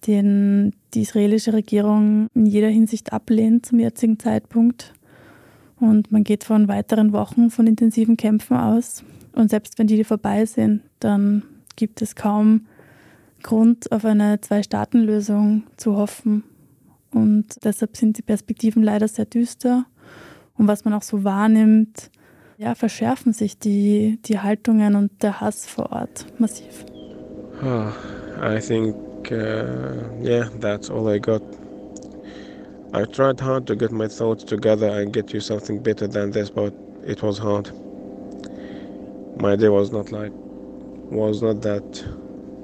den 0.07 0.73
die 0.93 1.01
israelische 1.01 1.53
Regierung 1.53 2.27
in 2.35 2.45
jeder 2.45 2.67
Hinsicht 2.67 3.13
ablehnt 3.13 3.65
zum 3.65 3.79
jetzigen 3.79 4.19
Zeitpunkt. 4.19 4.93
Und 5.79 6.11
man 6.11 6.23
geht 6.23 6.43
von 6.43 6.67
weiteren 6.67 7.13
Wochen 7.13 7.49
von 7.49 7.67
intensiven 7.67 8.17
Kämpfen 8.17 8.55
aus. 8.55 9.03
Und 9.33 9.49
selbst 9.49 9.79
wenn 9.79 9.87
die 9.87 10.03
vorbei 10.03 10.45
sind, 10.45 10.83
dann 10.99 11.43
gibt 11.75 12.01
es 12.01 12.15
kaum 12.15 12.67
Grund, 13.41 13.91
auf 13.91 14.05
eine 14.05 14.39
Zwei-Staaten-Lösung 14.39 15.63
zu 15.75 15.97
hoffen. 15.97 16.43
Und 17.11 17.63
deshalb 17.63 17.97
sind 17.97 18.17
die 18.17 18.21
Perspektiven 18.21 18.81
leider 18.81 19.07
sehr 19.07 19.25
düster. 19.25 19.85
Und 20.57 20.67
was 20.67 20.85
man 20.85 20.93
auch 20.93 21.03
so 21.03 21.23
wahrnimmt, 21.23 22.09
ja, 22.57 22.75
verschärfen 22.75 23.33
sich 23.33 23.57
die, 23.57 24.19
die 24.25 24.39
Haltungen 24.39 24.95
und 24.95 25.23
der 25.23 25.41
Hass 25.41 25.65
vor 25.65 25.91
Ort 25.91 26.25
massiv. 26.39 26.85
Oh, 27.61 27.89
I 28.41 28.59
think, 28.59 28.95
uh, 29.31 30.23
yeah, 30.23 30.49
that's 30.59 30.89
all 30.89 31.13
I 31.13 31.19
got. 31.19 31.41
I 32.93 33.05
tried 33.05 33.41
hard 33.41 33.65
to 33.67 33.75
get 33.75 33.91
my 33.91 34.07
thoughts 34.07 34.45
together 34.45 34.91
and 34.91 35.11
get 35.11 35.33
you 35.33 35.39
something 35.39 35.81
better 35.81 36.07
than 36.07 36.31
this, 36.31 36.49
but 36.51 36.73
it 37.05 37.21
was 37.23 37.39
hard. 37.41 37.73
My 39.39 39.57
day 39.57 39.69
was 39.69 39.91
not 39.91 40.11
like, 40.11 40.31
was 41.11 41.41
not 41.41 41.61
that 41.63 42.05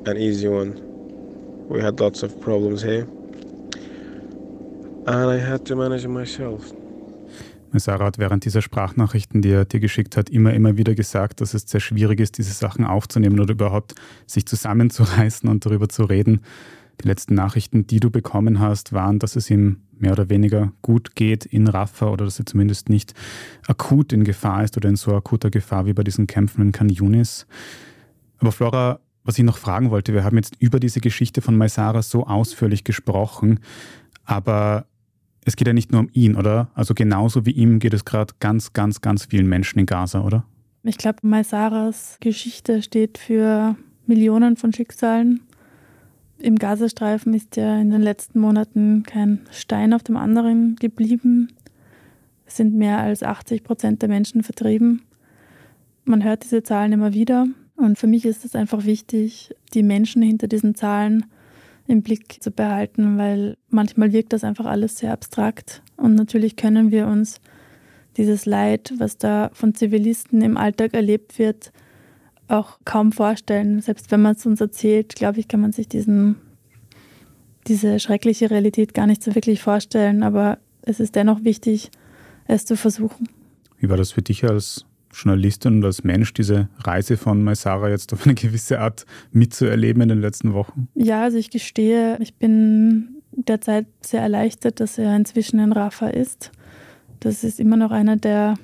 an 0.05 0.17
easy 0.17 0.47
one. 0.47 0.79
We 1.69 1.81
had 1.81 1.99
lots 1.99 2.23
of 2.23 2.39
problems 2.39 2.81
here, 2.81 3.07
and 5.05 5.29
I 5.29 5.37
had 5.37 5.65
to 5.65 5.75
manage 5.75 6.07
myself. 6.07 6.73
Sarah 7.77 8.05
hat 8.05 8.17
während 8.17 8.45
dieser 8.45 8.61
Sprachnachrichten, 8.61 9.41
die 9.41 9.51
er 9.51 9.65
dir 9.65 9.79
geschickt 9.79 10.17
hat, 10.17 10.29
immer, 10.29 10.53
immer 10.53 10.77
wieder 10.77 10.95
gesagt, 10.95 11.41
dass 11.41 11.53
es 11.53 11.63
sehr 11.67 11.79
schwierig 11.79 12.19
ist, 12.19 12.37
diese 12.39 12.53
Sachen 12.53 12.83
aufzunehmen 12.83 13.39
oder 13.39 13.53
überhaupt 13.53 13.93
sich 14.25 14.45
zusammenzureißen 14.47 15.47
und 15.47 15.65
darüber 15.65 15.87
zu 15.87 16.03
reden. 16.03 16.41
Die 17.01 17.07
letzten 17.07 17.33
Nachrichten, 17.33 17.87
die 17.87 17.99
du 17.99 18.09
bekommen 18.09 18.59
hast, 18.59 18.91
waren, 18.93 19.19
dass 19.19 19.35
es 19.35 19.49
ihm 19.49 19.77
mehr 19.97 20.11
oder 20.11 20.29
weniger 20.29 20.71
gut 20.81 21.15
geht 21.15 21.45
in 21.45 21.67
Rafah 21.67 22.09
oder 22.09 22.25
dass 22.25 22.39
er 22.39 22.45
zumindest 22.45 22.89
nicht 22.89 23.13
akut 23.67 24.13
in 24.13 24.23
Gefahr 24.23 24.63
ist 24.63 24.75
oder 24.77 24.89
in 24.89 24.95
so 24.95 25.15
akuter 25.15 25.49
Gefahr 25.49 25.85
wie 25.85 25.93
bei 25.93 26.03
diesen 26.03 26.27
Kämpfen 26.27 26.61
in 26.61 26.71
Khan 26.71 26.89
Yunis. 26.89 27.47
Aber 28.39 28.51
Flora, 28.51 28.99
was 29.23 29.37
ich 29.37 29.43
noch 29.43 29.57
fragen 29.57 29.91
wollte, 29.91 30.13
wir 30.13 30.23
haben 30.23 30.37
jetzt 30.37 30.55
über 30.59 30.79
diese 30.79 31.01
Geschichte 31.01 31.41
von 31.41 31.55
Maisara 31.57 32.01
so 32.01 32.25
ausführlich 32.25 32.83
gesprochen, 32.83 33.59
aber 34.25 34.85
es 35.45 35.55
geht 35.55 35.67
ja 35.67 35.73
nicht 35.73 35.91
nur 35.91 36.01
um 36.01 36.09
ihn, 36.13 36.35
oder? 36.35 36.69
Also 36.73 36.93
genauso 36.93 37.45
wie 37.45 37.51
ihm 37.51 37.79
geht 37.79 37.93
es 37.93 38.05
gerade 38.05 38.33
ganz, 38.39 38.73
ganz, 38.73 39.01
ganz 39.01 39.25
vielen 39.25 39.47
Menschen 39.47 39.79
in 39.79 39.85
Gaza, 39.85 40.21
oder? 40.21 40.45
Ich 40.83 40.97
glaube, 40.97 41.19
Maisaras 41.23 42.17
Geschichte 42.19 42.81
steht 42.81 43.17
für 43.17 43.75
Millionen 44.05 44.55
von 44.55 44.73
Schicksalen. 44.73 45.41
Im 46.41 46.57
Gazastreifen 46.57 47.33
ist 47.33 47.57
ja 47.57 47.79
in 47.79 47.89
den 47.89 48.01
letzten 48.01 48.39
Monaten 48.39 49.03
kein 49.03 49.41
Stein 49.51 49.93
auf 49.93 50.03
dem 50.03 50.15
anderen 50.15 50.77
geblieben. 50.77 51.49
Es 52.45 52.55
sind 52.55 52.73
mehr 52.73 52.99
als 52.99 53.23
80 53.23 53.63
Prozent 53.63 54.01
der 54.01 54.09
Menschen 54.09 54.41
vertrieben. 54.43 55.01
Man 56.05 56.23
hört 56.23 56.43
diese 56.43 56.63
Zahlen 56.63 56.93
immer 56.93 57.13
wieder. 57.13 57.47
Und 57.75 57.97
für 57.97 58.07
mich 58.07 58.25
ist 58.25 58.45
es 58.45 58.55
einfach 58.55 58.85
wichtig, 58.85 59.53
die 59.73 59.83
Menschen 59.83 60.21
hinter 60.21 60.47
diesen 60.47 60.75
Zahlen 60.75 61.25
im 61.87 62.03
Blick 62.03 62.41
zu 62.41 62.51
behalten, 62.51 63.17
weil 63.17 63.57
manchmal 63.69 64.13
wirkt 64.13 64.31
das 64.33 64.43
einfach 64.43 64.65
alles 64.65 64.97
sehr 64.97 65.11
abstrakt. 65.11 65.81
Und 65.97 66.15
natürlich 66.15 66.55
können 66.55 66.91
wir 66.91 67.07
uns 67.07 67.41
dieses 68.15 68.45
Leid, 68.45 68.93
was 68.97 69.17
da 69.17 69.49
von 69.53 69.75
Zivilisten 69.75 70.41
im 70.41 70.57
Alltag 70.57 70.93
erlebt 70.93 71.37
wird, 71.39 71.71
auch 72.49 72.79
kaum 72.85 73.11
vorstellen. 73.11 73.81
Selbst 73.81 74.11
wenn 74.11 74.21
man 74.21 74.35
es 74.35 74.45
uns 74.45 74.61
erzählt, 74.61 75.15
glaube 75.15 75.39
ich, 75.39 75.47
kann 75.47 75.61
man 75.61 75.71
sich 75.71 75.87
diesen, 75.87 76.35
diese 77.67 77.99
schreckliche 77.99 78.49
Realität 78.49 78.93
gar 78.93 79.07
nicht 79.07 79.23
so 79.23 79.35
wirklich 79.35 79.61
vorstellen. 79.61 80.23
Aber 80.23 80.57
es 80.81 80.99
ist 80.99 81.15
dennoch 81.15 81.43
wichtig, 81.43 81.91
es 82.45 82.65
zu 82.65 82.75
versuchen. 82.75 83.29
Wie 83.77 83.89
war 83.89 83.97
das 83.97 84.11
für 84.11 84.21
dich 84.21 84.43
als 84.43 84.85
Journalistin 85.13 85.77
und 85.77 85.85
als 85.85 86.03
Mensch 86.03 86.33
diese 86.33 86.69
Reise 86.79 87.17
von 87.17 87.43
Maisara 87.43 87.89
jetzt 87.89 88.13
auf 88.13 88.25
eine 88.25 88.35
gewisse 88.35 88.79
Art 88.79 89.05
mitzuerleben 89.31 90.01
in 90.01 90.09
den 90.09 90.21
letzten 90.21 90.53
Wochen? 90.53 90.87
Ja, 90.95 91.23
also 91.23 91.37
ich 91.37 91.49
gestehe, 91.49 92.17
ich 92.19 92.35
bin 92.35 93.21
derzeit 93.31 93.87
sehr 94.01 94.21
erleichtert, 94.21 94.79
dass 94.79 94.97
er 94.97 95.15
inzwischen 95.15 95.59
in 95.59 95.71
Rafah 95.71 96.09
ist. 96.09 96.51
Das 97.19 97.43
ist 97.43 97.59
immer 97.59 97.77
noch 97.77 97.91
einer 97.91 98.17
der 98.17 98.55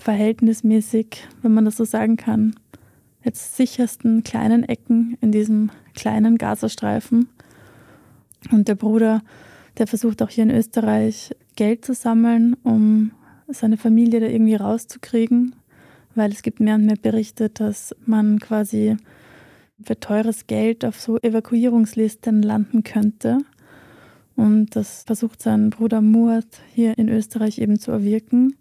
verhältnismäßig, 0.00 1.28
wenn 1.42 1.52
man 1.52 1.64
das 1.64 1.76
so 1.76 1.84
sagen 1.84 2.16
kann, 2.16 2.54
jetzt 3.24 3.56
sichersten 3.56 4.22
kleinen 4.24 4.64
Ecken 4.64 5.16
in 5.20 5.32
diesem 5.32 5.70
kleinen 5.94 6.38
Gazastreifen. 6.38 7.28
Und 8.50 8.68
der 8.68 8.74
Bruder, 8.74 9.22
der 9.78 9.86
versucht 9.86 10.22
auch 10.22 10.28
hier 10.28 10.44
in 10.44 10.50
Österreich 10.50 11.34
Geld 11.56 11.84
zu 11.84 11.94
sammeln, 11.94 12.56
um 12.62 13.12
seine 13.48 13.76
Familie 13.76 14.20
da 14.20 14.26
irgendwie 14.26 14.54
rauszukriegen 14.54 15.54
weil 16.14 16.32
es 16.32 16.42
gibt 16.42 16.60
mehr 16.60 16.74
und 16.74 16.86
mehr 16.86 16.96
Berichte, 17.00 17.48
dass 17.48 17.94
man 18.04 18.38
quasi 18.38 18.96
für 19.82 19.98
teures 19.98 20.46
Geld 20.46 20.84
auf 20.84 21.00
so 21.00 21.18
Evakuierungslisten 21.18 22.42
landen 22.42 22.84
könnte. 22.84 23.38
Und 24.36 24.76
das 24.76 25.04
versucht 25.04 25.42
sein 25.42 25.70
Bruder 25.70 26.00
Murat 26.00 26.46
hier 26.72 26.96
in 26.98 27.08
Österreich 27.08 27.58
eben 27.58 27.78
zu 27.78 27.90
erwirken. 27.90 28.56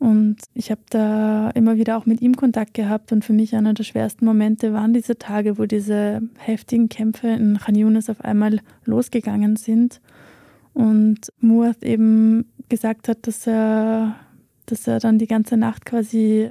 Und 0.00 0.38
ich 0.54 0.70
habe 0.70 0.80
da 0.88 1.50
immer 1.50 1.76
wieder 1.76 1.98
auch 1.98 2.06
mit 2.06 2.22
ihm 2.22 2.34
Kontakt 2.34 2.72
gehabt. 2.72 3.12
Und 3.12 3.22
für 3.22 3.34
mich 3.34 3.54
einer 3.54 3.74
der 3.74 3.84
schwersten 3.84 4.24
Momente 4.24 4.72
waren 4.72 4.94
diese 4.94 5.18
Tage, 5.18 5.58
wo 5.58 5.66
diese 5.66 6.22
heftigen 6.38 6.88
Kämpfe 6.88 7.28
in 7.28 7.58
Khan 7.58 7.74
Yunis 7.74 8.08
auf 8.08 8.24
einmal 8.24 8.60
losgegangen 8.86 9.56
sind. 9.56 10.00
Und 10.72 11.30
Murat 11.40 11.84
eben 11.84 12.46
gesagt 12.70 13.08
hat, 13.08 13.26
dass 13.26 13.46
er, 13.46 14.16
dass 14.64 14.86
er 14.86 15.00
dann 15.00 15.18
die 15.18 15.26
ganze 15.26 15.58
Nacht 15.58 15.84
quasi 15.84 16.50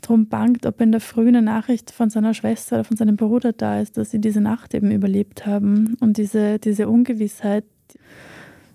drum 0.00 0.28
bangt, 0.28 0.64
ob 0.64 0.80
in 0.80 0.92
der 0.92 1.00
Früh 1.00 1.26
eine 1.26 1.42
Nachricht 1.42 1.90
von 1.90 2.08
seiner 2.08 2.34
Schwester 2.34 2.76
oder 2.76 2.84
von 2.84 2.96
seinem 2.96 3.16
Bruder 3.16 3.52
da 3.52 3.80
ist, 3.80 3.96
dass 3.96 4.12
sie 4.12 4.20
diese 4.20 4.40
Nacht 4.40 4.74
eben 4.74 4.92
überlebt 4.92 5.44
haben. 5.44 5.96
Und 5.98 6.18
diese, 6.18 6.60
diese 6.60 6.88
Ungewissheit 6.88 7.64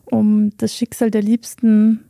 um 0.04 0.52
das 0.58 0.76
Schicksal 0.76 1.12
der 1.12 1.22
Liebsten 1.22 2.02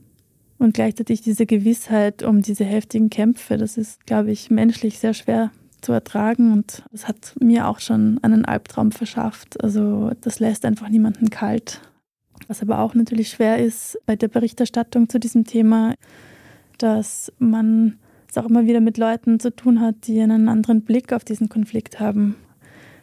und 0.58 0.74
gleichzeitig 0.74 1.22
diese 1.22 1.46
Gewissheit 1.46 2.24
um 2.24 2.42
diese 2.42 2.63
heftigen 2.63 3.10
Kämpfe, 3.10 3.58
das 3.58 3.78
ist, 3.78 4.06
glaube 4.06 4.32
ich, 4.32 4.50
menschlich 4.50 5.00
sehr 5.00 5.13
schwer 5.13 5.52
zu 5.82 5.92
ertragen 5.92 6.54
und 6.54 6.84
das 6.92 7.08
hat 7.08 7.36
mir 7.39 7.68
auch 7.68 7.80
schon 7.80 8.20
einen 8.22 8.46
Albtraum 8.46 8.92
verschafft. 8.92 9.62
Also 9.63 10.12
das 10.22 10.39
lässt 10.39 10.66
einfach 10.66 10.89
niemanden 10.89 11.30
kalt. 11.30 11.82
Was 12.48 12.62
aber 12.62 12.80
auch 12.80 12.94
natürlich 12.94 13.30
schwer 13.30 13.58
ist 13.60 14.00
bei 14.06 14.16
der 14.16 14.28
Berichterstattung 14.28 15.10
zu 15.10 15.20
diesem 15.20 15.46
Thema, 15.46 15.96
dass 16.78 17.32
man 17.39 18.00
es 18.30 18.38
auch 18.38 18.46
immer 18.46 18.66
wieder 18.66 18.82
mit 18.82 18.98
Leuten 18.98 19.39
zu 19.39 19.56
tun 19.56 19.80
hat, 19.80 20.08
die 20.08 20.20
einen 20.22 20.50
anderen 20.50 20.82
Blick 20.82 21.13
auf 21.13 21.24
diesen 21.24 21.50
Konflikt 21.50 22.00
haben. 22.00 22.36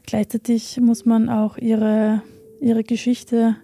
Gleichzeitig 0.07 0.81
muss 0.81 1.05
man 1.05 1.29
auch 1.29 1.57
ihre, 1.57 2.23
ihre 2.61 2.83
Geschichte 2.83 3.57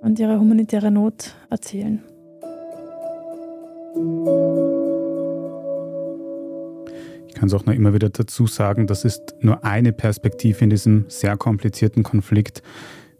und 0.00 0.18
ihre 0.18 0.40
humanitäre 0.40 0.90
Not 0.90 1.34
erzählen. 1.50 2.02
Ich 7.28 7.34
kann 7.34 7.46
es 7.46 7.54
auch 7.54 7.66
noch 7.66 7.74
immer 7.74 7.94
wieder 7.94 8.10
dazu 8.10 8.46
sagen, 8.46 8.86
das 8.86 9.04
ist 9.04 9.36
nur 9.40 9.64
eine 9.64 9.92
Perspektive 9.92 10.64
in 10.64 10.70
diesem 10.70 11.04
sehr 11.08 11.36
komplizierten 11.36 12.02
Konflikt. 12.02 12.62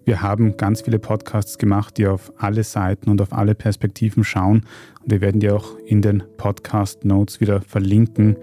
Wir 0.09 0.23
haben 0.23 0.57
ganz 0.57 0.81
viele 0.81 0.99
Podcasts 0.99 1.59
gemacht, 1.59 1.99
die 1.99 2.07
auf 2.07 2.33
alle 2.39 2.65
Seiten 2.65 3.11
und 3.11 3.21
auf 3.21 3.33
alle 3.35 3.55
Perspektiven 3.55 4.25
schauen. 4.25 4.65
Und 5.03 5.11
wir 5.11 5.21
werden 5.21 5.39
die 5.39 5.51
auch 5.51 5.77
in 5.85 6.01
den 6.01 6.23
Podcast-Notes 6.39 7.41
wieder 7.41 7.61
verlinken. 7.61 8.39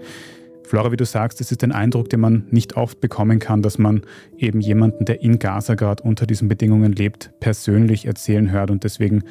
Flora, 0.62 0.92
wie 0.92 0.96
du 0.96 1.04
sagst, 1.04 1.40
es 1.40 1.50
ist 1.50 1.64
ein 1.64 1.72
Eindruck, 1.72 2.08
den 2.08 2.20
man 2.20 2.46
nicht 2.50 2.76
oft 2.76 3.00
bekommen 3.00 3.38
kann, 3.38 3.62
dass 3.62 3.78
man 3.78 4.02
eben 4.36 4.60
jemanden, 4.60 5.04
der 5.04 5.22
in 5.22 5.38
Gaza 5.38 5.74
gerade 5.74 6.02
unter 6.02 6.26
diesen 6.26 6.48
Bedingungen 6.48 6.92
lebt, 6.92 7.32
persönlich 7.40 8.06
erzählen 8.06 8.50
hört. 8.50 8.70
Und 8.70 8.84
deswegen 8.84 9.24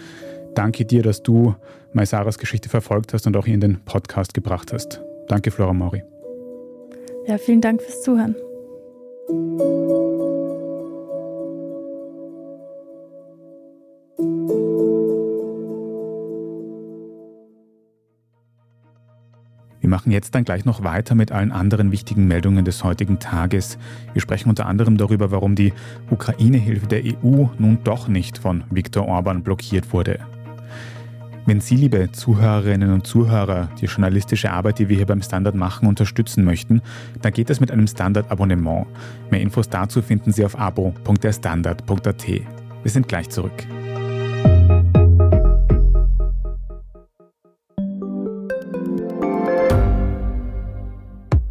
danke 0.57 0.85
dir, 0.85 1.03
dass 1.03 1.21
du 1.23 1.55
Maisaras 1.93 2.37
Geschichte 2.37 2.69
verfolgt 2.69 3.13
hast 3.13 3.27
und 3.27 3.37
auch 3.37 3.45
hier 3.45 3.53
in 3.53 3.61
den 3.61 3.79
Podcast 3.85 4.33
gebracht 4.33 4.73
hast. 4.73 5.01
Danke, 5.27 5.51
Flora 5.51 5.73
Mori. 5.73 6.03
Ja, 7.27 7.37
vielen 7.37 7.61
Dank 7.61 7.81
fürs 7.81 8.03
Zuhören. 8.03 8.35
Wir 19.85 19.89
machen 19.89 20.11
jetzt 20.11 20.33
dann 20.33 20.43
gleich 20.43 20.65
noch 20.65 20.83
weiter 20.83 21.13
mit 21.13 21.31
allen 21.31 21.51
anderen 21.51 21.91
wichtigen 21.91 22.27
Meldungen 22.27 22.65
des 22.65 22.83
heutigen 22.83 23.19
Tages. 23.19 23.77
Wir 24.13 24.21
sprechen 24.21 24.49
unter 24.49 24.65
anderem 24.65 24.97
darüber, 24.97 25.29
warum 25.29 25.55
die 25.55 25.73
Ukraine-Hilfe 26.09 26.87
der 26.87 27.03
EU 27.03 27.45
nun 27.59 27.77
doch 27.83 28.07
nicht 28.07 28.39
von 28.39 28.63
Viktor 28.71 29.07
Orban 29.07 29.43
blockiert 29.43 29.93
wurde. 29.93 30.19
Wenn 31.47 31.61
Sie, 31.61 31.75
liebe 31.75 32.11
Zuhörerinnen 32.11 32.91
und 32.91 33.05
Zuhörer, 33.05 33.69
die 33.79 33.85
journalistische 33.85 34.51
Arbeit, 34.51 34.79
die 34.79 34.89
wir 34.89 34.97
hier 34.97 35.05
beim 35.05 35.21
Standard 35.21 35.53
machen, 35.53 35.87
unterstützen 35.87 36.43
möchten, 36.43 36.81
dann 37.21 37.33
geht 37.33 37.51
das 37.51 37.59
mit 37.59 37.69
einem 37.69 37.85
Standard-Abonnement. 37.85 38.87
Mehr 39.29 39.41
Infos 39.41 39.69
dazu 39.69 40.01
finden 40.01 40.31
Sie 40.31 40.43
auf 40.43 40.57
abo.derstandard.at. 40.57 42.27
Wir 42.27 42.91
sind 42.91 43.07
gleich 43.07 43.29
zurück. 43.29 43.53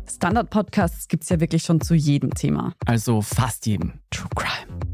Standard-Podcasts 0.08 1.06
gibt 1.06 1.22
es 1.22 1.28
ja 1.28 1.38
wirklich 1.38 1.62
schon 1.62 1.80
zu 1.80 1.94
jedem 1.94 2.34
Thema. 2.34 2.72
Also 2.84 3.22
fast 3.22 3.66
jedem. 3.66 3.92
True 4.10 4.28
Crime. 4.34 4.93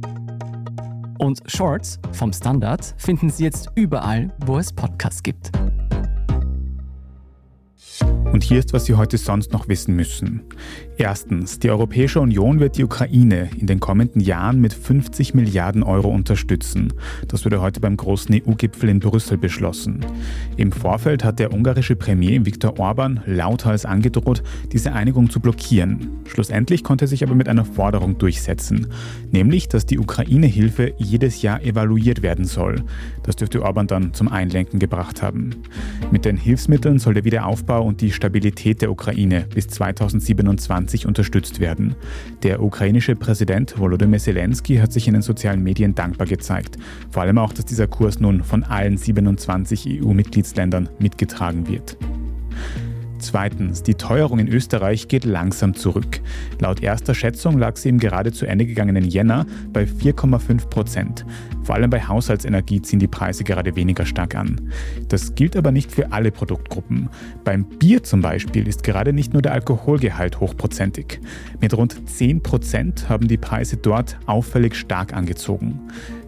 Und 1.21 1.39
Shorts 1.45 1.99
vom 2.13 2.33
Standard 2.33 2.95
finden 2.97 3.29
Sie 3.29 3.43
jetzt 3.43 3.69
überall, 3.75 4.33
wo 4.43 4.57
es 4.57 4.73
Podcasts 4.73 5.21
gibt. 5.21 5.51
Und 8.33 8.43
hier 8.43 8.57
ist, 8.57 8.73
was 8.73 8.85
Sie 8.85 8.95
heute 8.95 9.19
sonst 9.19 9.53
noch 9.53 9.67
wissen 9.67 9.95
müssen. 9.95 10.41
Erstens, 11.01 11.57
die 11.57 11.71
Europäische 11.71 12.21
Union 12.21 12.59
wird 12.59 12.77
die 12.77 12.83
Ukraine 12.83 13.49
in 13.57 13.65
den 13.65 13.79
kommenden 13.79 14.21
Jahren 14.21 14.61
mit 14.61 14.71
50 14.71 15.33
Milliarden 15.33 15.81
Euro 15.81 16.09
unterstützen. 16.09 16.93
Das 17.27 17.43
wurde 17.43 17.59
heute 17.59 17.79
beim 17.79 17.97
großen 17.97 18.35
EU-Gipfel 18.35 18.87
in 18.87 18.99
Brüssel 18.99 19.39
beschlossen. 19.39 20.05
Im 20.57 20.71
Vorfeld 20.71 21.23
hat 21.23 21.39
der 21.39 21.53
ungarische 21.53 21.95
Premier 21.95 22.45
Viktor 22.45 22.77
Orban 22.77 23.19
lauthals 23.25 23.83
angedroht, 23.83 24.43
diese 24.73 24.93
Einigung 24.93 25.31
zu 25.31 25.39
blockieren. 25.39 26.07
Schlussendlich 26.27 26.83
konnte 26.83 27.05
er 27.05 27.07
sich 27.07 27.23
aber 27.23 27.33
mit 27.33 27.49
einer 27.49 27.65
Forderung 27.65 28.19
durchsetzen, 28.19 28.85
nämlich, 29.31 29.69
dass 29.69 29.87
die 29.87 29.97
Ukraine-Hilfe 29.97 30.93
jedes 30.99 31.41
Jahr 31.41 31.63
evaluiert 31.63 32.21
werden 32.21 32.45
soll. 32.45 32.83
Das 33.23 33.35
dürfte 33.37 33.63
Orban 33.63 33.87
dann 33.87 34.13
zum 34.13 34.27
Einlenken 34.27 34.77
gebracht 34.77 35.23
haben. 35.23 35.55
Mit 36.11 36.25
den 36.25 36.37
Hilfsmitteln 36.37 36.99
soll 36.99 37.15
der 37.15 37.25
Wiederaufbau 37.25 37.83
und 37.83 38.01
die 38.01 38.11
Stabilität 38.11 38.83
der 38.83 38.91
Ukraine 38.91 39.47
bis 39.51 39.67
2027 39.67 40.90
unterstützt 41.05 41.59
werden. 41.59 41.95
Der 42.43 42.61
ukrainische 42.61 43.15
Präsident 43.15 43.77
Volodymyr 43.77 44.19
Zelensky 44.19 44.77
hat 44.77 44.91
sich 44.93 45.07
in 45.07 45.13
den 45.13 45.21
sozialen 45.21 45.63
Medien 45.63 45.95
dankbar 45.95 46.27
gezeigt. 46.27 46.77
Vor 47.09 47.21
allem 47.23 47.37
auch, 47.37 47.53
dass 47.53 47.65
dieser 47.65 47.87
Kurs 47.87 48.19
nun 48.19 48.43
von 48.43 48.63
allen 48.63 48.97
27 48.97 50.03
EU-Mitgliedsländern 50.03 50.89
mitgetragen 50.99 51.67
wird. 51.67 51.97
Zweitens, 53.21 53.83
die 53.83 53.93
Teuerung 53.93 54.39
in 54.39 54.47
Österreich 54.47 55.07
geht 55.07 55.25
langsam 55.25 55.75
zurück. 55.75 56.21
Laut 56.59 56.81
erster 56.81 57.13
Schätzung 57.13 57.59
lag 57.59 57.77
sie 57.77 57.89
im 57.89 57.99
gerade 57.99 58.31
zu 58.31 58.47
Ende 58.47 58.65
gegangenen 58.65 59.05
Jänner 59.05 59.45
bei 59.71 59.83
4,5 59.83 60.67
Prozent. 60.69 61.25
Vor 61.63 61.75
allem 61.75 61.91
bei 61.91 62.01
Haushaltsenergie 62.01 62.81
ziehen 62.81 62.97
die 62.97 63.07
Preise 63.07 63.43
gerade 63.43 63.75
weniger 63.75 64.07
stark 64.07 64.33
an. 64.35 64.71
Das 65.07 65.35
gilt 65.35 65.55
aber 65.55 65.71
nicht 65.71 65.91
für 65.91 66.11
alle 66.11 66.31
Produktgruppen. 66.31 67.09
Beim 67.43 67.63
Bier 67.63 68.01
zum 68.01 68.21
Beispiel 68.21 68.67
ist 68.67 68.83
gerade 68.83 69.13
nicht 69.13 69.33
nur 69.33 69.43
der 69.43 69.53
Alkoholgehalt 69.53 70.39
hochprozentig. 70.39 71.19
Mit 71.59 71.77
rund 71.77 72.09
10 72.09 72.41
Prozent 72.41 73.07
haben 73.07 73.27
die 73.27 73.37
Preise 73.37 73.77
dort 73.77 74.17
auffällig 74.25 74.73
stark 74.75 75.13
angezogen. 75.13 75.79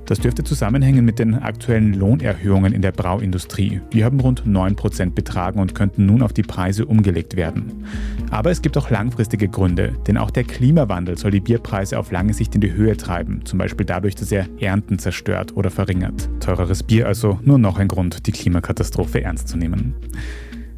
Das 0.05 0.19
dürfte 0.19 0.43
zusammenhängen 0.43 1.05
mit 1.05 1.19
den 1.19 1.35
aktuellen 1.35 1.93
Lohnerhöhungen 1.93 2.73
in 2.73 2.81
der 2.81 2.91
Brauindustrie. 2.91 3.81
Die 3.93 4.03
haben 4.03 4.19
rund 4.19 4.45
9% 4.45 5.11
betragen 5.11 5.59
und 5.59 5.75
könnten 5.75 6.05
nun 6.05 6.21
auf 6.21 6.33
die 6.33 6.43
Preise 6.43 6.85
umgelegt 6.85 7.35
werden. 7.35 7.85
Aber 8.31 8.51
es 8.51 8.61
gibt 8.61 8.77
auch 8.77 8.89
langfristige 8.89 9.47
Gründe, 9.47 9.93
denn 10.07 10.17
auch 10.17 10.31
der 10.31 10.43
Klimawandel 10.43 11.17
soll 11.17 11.31
die 11.31 11.39
Bierpreise 11.39 11.97
auf 11.97 12.11
lange 12.11 12.33
Sicht 12.33 12.55
in 12.55 12.61
die 12.61 12.73
Höhe 12.73 12.97
treiben, 12.97 13.41
zum 13.45 13.59
Beispiel 13.59 13.85
dadurch, 13.85 14.15
dass 14.15 14.31
er 14.31 14.47
Ernten 14.59 14.99
zerstört 14.99 15.55
oder 15.55 15.69
verringert. 15.69 16.29
Teureres 16.39 16.83
Bier 16.83 17.07
also 17.07 17.39
nur 17.43 17.59
noch 17.59 17.77
ein 17.77 17.87
Grund, 17.87 18.27
die 18.27 18.31
Klimakatastrophe 18.31 19.23
ernst 19.23 19.47
zu 19.47 19.57
nehmen. 19.57 19.95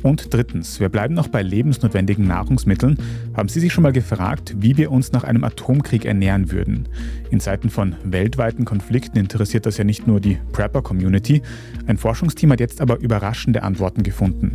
Und 0.05 0.31
drittens, 0.31 0.79
wir 0.79 0.89
bleiben 0.89 1.15
noch 1.15 1.29
bei 1.29 1.41
lebensnotwendigen 1.41 2.27
Nahrungsmitteln. 2.27 2.99
Haben 3.33 3.49
Sie 3.49 3.59
sich 3.59 3.73
schon 3.73 3.81
mal 3.81 3.91
gefragt, 3.91 4.53
wie 4.59 4.77
wir 4.77 4.91
uns 4.91 5.11
nach 5.11 5.23
einem 5.23 5.43
Atomkrieg 5.43 6.05
ernähren 6.05 6.51
würden? 6.51 6.87
In 7.31 7.39
Zeiten 7.39 7.71
von 7.71 7.95
weltweiten 8.03 8.65
Konflikten 8.65 9.17
interessiert 9.17 9.65
das 9.65 9.77
ja 9.77 9.83
nicht 9.83 10.05
nur 10.05 10.19
die 10.19 10.37
Prepper-Community. 10.51 11.41
Ein 11.87 11.97
Forschungsteam 11.97 12.51
hat 12.51 12.59
jetzt 12.59 12.81
aber 12.81 12.99
überraschende 12.99 13.63
Antworten 13.63 14.03
gefunden. 14.03 14.53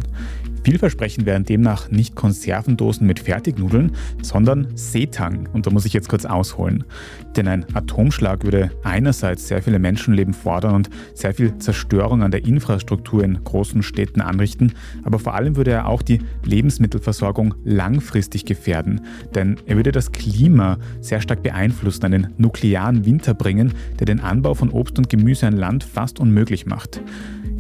Vielversprechend 0.63 1.27
wären 1.27 1.45
demnach 1.45 1.91
nicht 1.91 2.15
Konservendosen 2.15 3.07
mit 3.07 3.21
Fertignudeln, 3.21 3.93
sondern 4.23 4.69
Seetang. 4.75 5.49
Und 5.53 5.67
da 5.67 5.71
muss 5.71 5.87
ich 5.87 5.93
jetzt 5.93 6.09
kurz 6.09 6.25
ausholen. 6.25 6.85
Denn 7.37 7.49
ein 7.49 7.65
Atomschlag 7.75 8.45
würde 8.45 8.71
einerseits 8.83 9.49
sehr 9.49 9.63
viele 9.63 9.79
Menschenleben 9.79 10.35
fordern 10.35 10.75
und 10.75 10.91
sehr 11.15 11.35
viel 11.35 11.57
Zerstörung 11.59 12.23
an 12.23 12.31
der 12.31 12.45
Infrastruktur 12.45 13.25
in 13.25 13.43
großen 13.43 13.83
Städten 13.83 14.21
anrichten, 14.21 14.73
aber 15.05 15.19
vor 15.19 15.35
allem 15.35 15.57
würde 15.57 15.71
er 15.71 15.87
auch 15.87 16.03
die 16.03 16.21
Lebensmittelversorgung 16.45 17.55
langfristig 17.65 18.45
gefährden. 18.45 19.01
Denn 19.35 19.57
er 19.67 19.77
würde 19.77 19.93
das 19.93 20.13
Klima 20.13 20.79
sehr 21.01 21.21
stark 21.21 21.43
beeinflussen, 21.43 22.05
einen 22.05 22.35
nuklearen 22.39 23.05
Winter 23.05 23.35
bringen, 23.35 23.73
der 23.99 24.07
den 24.07 24.21
Anbau 24.21 24.55
von 24.55 24.71
Obst 24.71 24.99
und 24.99 25.09
Gemüse 25.09 25.47
an 25.47 25.57
Land 25.57 25.85
fast 25.85 26.21
unmöglich 26.21 26.67
macht. 26.67 27.01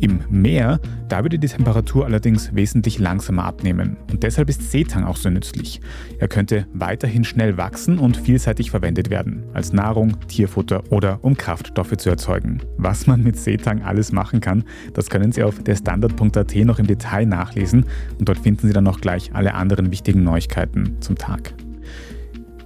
Im 0.00 0.20
Meer, 0.30 0.80
da 1.08 1.22
würde 1.22 1.38
die 1.38 1.46
Temperatur 1.46 2.06
allerdings 2.06 2.54
wesentlich 2.54 2.98
langsamer 2.98 3.44
abnehmen 3.44 3.98
und 4.10 4.22
deshalb 4.22 4.48
ist 4.48 4.70
Seetang 4.70 5.04
auch 5.04 5.16
so 5.16 5.28
nützlich. 5.28 5.80
Er 6.18 6.28
könnte 6.28 6.66
weiterhin 6.72 7.22
schnell 7.24 7.58
wachsen 7.58 7.98
und 7.98 8.16
vielseitig 8.16 8.70
verwendet 8.70 9.10
werden, 9.10 9.44
als 9.52 9.74
Nahrung, 9.74 10.18
Tierfutter 10.26 10.82
oder 10.90 11.18
um 11.22 11.36
Kraftstoffe 11.36 11.96
zu 11.98 12.08
erzeugen. 12.08 12.62
Was 12.78 13.06
man 13.06 13.22
mit 13.22 13.36
Seetang 13.36 13.82
alles 13.82 14.10
machen 14.10 14.40
kann, 14.40 14.64
das 14.94 15.10
können 15.10 15.32
Sie 15.32 15.42
auf 15.42 15.62
derstandard.at 15.62 16.54
noch 16.56 16.78
im 16.78 16.86
Detail 16.86 17.26
nachlesen 17.26 17.84
und 18.18 18.28
dort 18.28 18.38
finden 18.38 18.68
Sie 18.68 18.72
dann 18.72 18.84
noch 18.84 19.00
gleich 19.00 19.34
alle 19.34 19.52
anderen 19.54 19.90
wichtigen 19.90 20.24
Neuigkeiten 20.24 20.96
zum 21.00 21.16
Tag. 21.16 21.52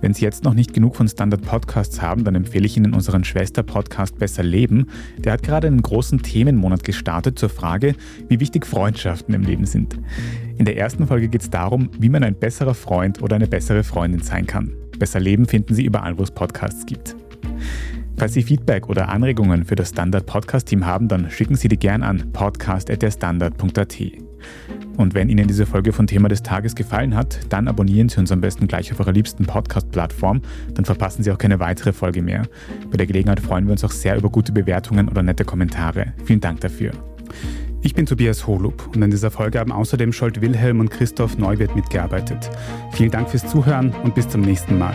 Wenn 0.05 0.13
Sie 0.13 0.27
jetzt 0.27 0.45
noch 0.45 0.53
nicht 0.53 0.75
genug 0.75 0.97
von 0.97 1.09
Standard 1.09 1.41
Podcasts 1.41 2.03
haben, 2.03 2.25
dann 2.25 2.35
empfehle 2.35 2.67
ich 2.67 2.77
Ihnen 2.77 2.93
unseren 2.93 3.25
Schwester-Podcast 3.25 4.19
Besser 4.19 4.43
Leben. 4.43 4.89
Der 5.17 5.33
hat 5.33 5.43
gerade 5.43 5.67
einen 5.67 5.81
großen 5.81 6.21
Themenmonat 6.21 6.85
gestartet 6.85 7.39
zur 7.39 7.49
Frage, 7.49 7.95
wie 8.29 8.39
wichtig 8.39 8.67
Freundschaften 8.67 9.33
im 9.33 9.45
Leben 9.45 9.65
sind. 9.65 9.99
In 10.59 10.67
der 10.67 10.77
ersten 10.77 11.07
Folge 11.07 11.29
geht 11.29 11.41
es 11.41 11.49
darum, 11.49 11.89
wie 11.99 12.11
man 12.11 12.23
ein 12.23 12.35
besserer 12.35 12.75
Freund 12.75 13.23
oder 13.23 13.37
eine 13.37 13.47
bessere 13.47 13.83
Freundin 13.83 14.21
sein 14.21 14.47
kann. 14.47 14.73
Besser 14.99 15.21
Leben 15.21 15.47
finden 15.47 15.75
Sie 15.75 15.87
überall, 15.87 16.19
wo 16.19 16.23
es 16.23 16.31
Podcasts 16.31 16.85
gibt. 16.85 17.17
Falls 18.19 18.35
Sie 18.35 18.43
Feedback 18.43 18.91
oder 18.91 19.09
Anregungen 19.09 19.65
für 19.65 19.75
das 19.75 19.89
Standard 19.89 20.27
Podcast 20.27 20.69
Team 20.69 20.85
haben, 20.85 21.09
dann 21.09 21.31
schicken 21.31 21.57
Sie 21.57 21.69
die 21.69 21.79
gern 21.79 22.03
an 22.03 22.31
podcast.derstandard.at. 22.31 24.34
Und 24.97 25.15
wenn 25.15 25.29
Ihnen 25.29 25.47
diese 25.47 25.67
Folge 25.67 25.93
von 25.93 26.07
Thema 26.07 26.29
des 26.29 26.43
Tages 26.43 26.75
gefallen 26.75 27.15
hat, 27.17 27.41
dann 27.49 27.69
abonnieren 27.69 28.09
Sie 28.09 28.19
uns 28.21 28.31
am 28.33 28.41
besten 28.41 28.67
gleich 28.67 28.93
auf 28.93 29.01
eurer 29.01 29.13
liebsten 29.13 29.45
Podcast-Plattform, 29.45 30.43
dann 30.75 30.85
verpassen 30.85 31.23
Sie 31.23 31.31
auch 31.33 31.39
keine 31.39 31.61
weitere 31.61 31.93
Folge 31.93 32.23
mehr. 32.23 32.43
Bei 32.91 32.97
der 32.97 33.07
Gelegenheit 33.07 33.41
freuen 33.41 33.67
wir 33.67 33.73
uns 33.73 33.85
auch 33.85 33.91
sehr 33.91 34.17
über 34.17 34.31
gute 34.31 34.53
Bewertungen 34.53 35.09
oder 35.09 35.23
nette 35.23 35.45
Kommentare. 35.45 36.13
Vielen 36.25 36.41
Dank 36.41 36.61
dafür. 36.61 36.93
Ich 37.83 37.95
bin 37.95 38.07
Tobias 38.07 38.47
Holub 38.47 38.91
und 38.95 39.03
an 39.03 39.11
dieser 39.11 39.31
Folge 39.31 39.59
haben 39.59 39.71
außerdem 39.71 40.13
Scholt 40.13 40.41
Wilhelm 40.41 40.81
und 40.81 40.91
Christoph 40.91 41.37
Neuwirth 41.37 41.77
mitgearbeitet. 41.77 42.51
Vielen 42.93 43.11
Dank 43.11 43.29
fürs 43.29 43.47
Zuhören 43.47 43.93
und 44.03 44.15
bis 44.15 44.27
zum 44.27 44.41
nächsten 44.41 44.79
Mal. 44.79 44.95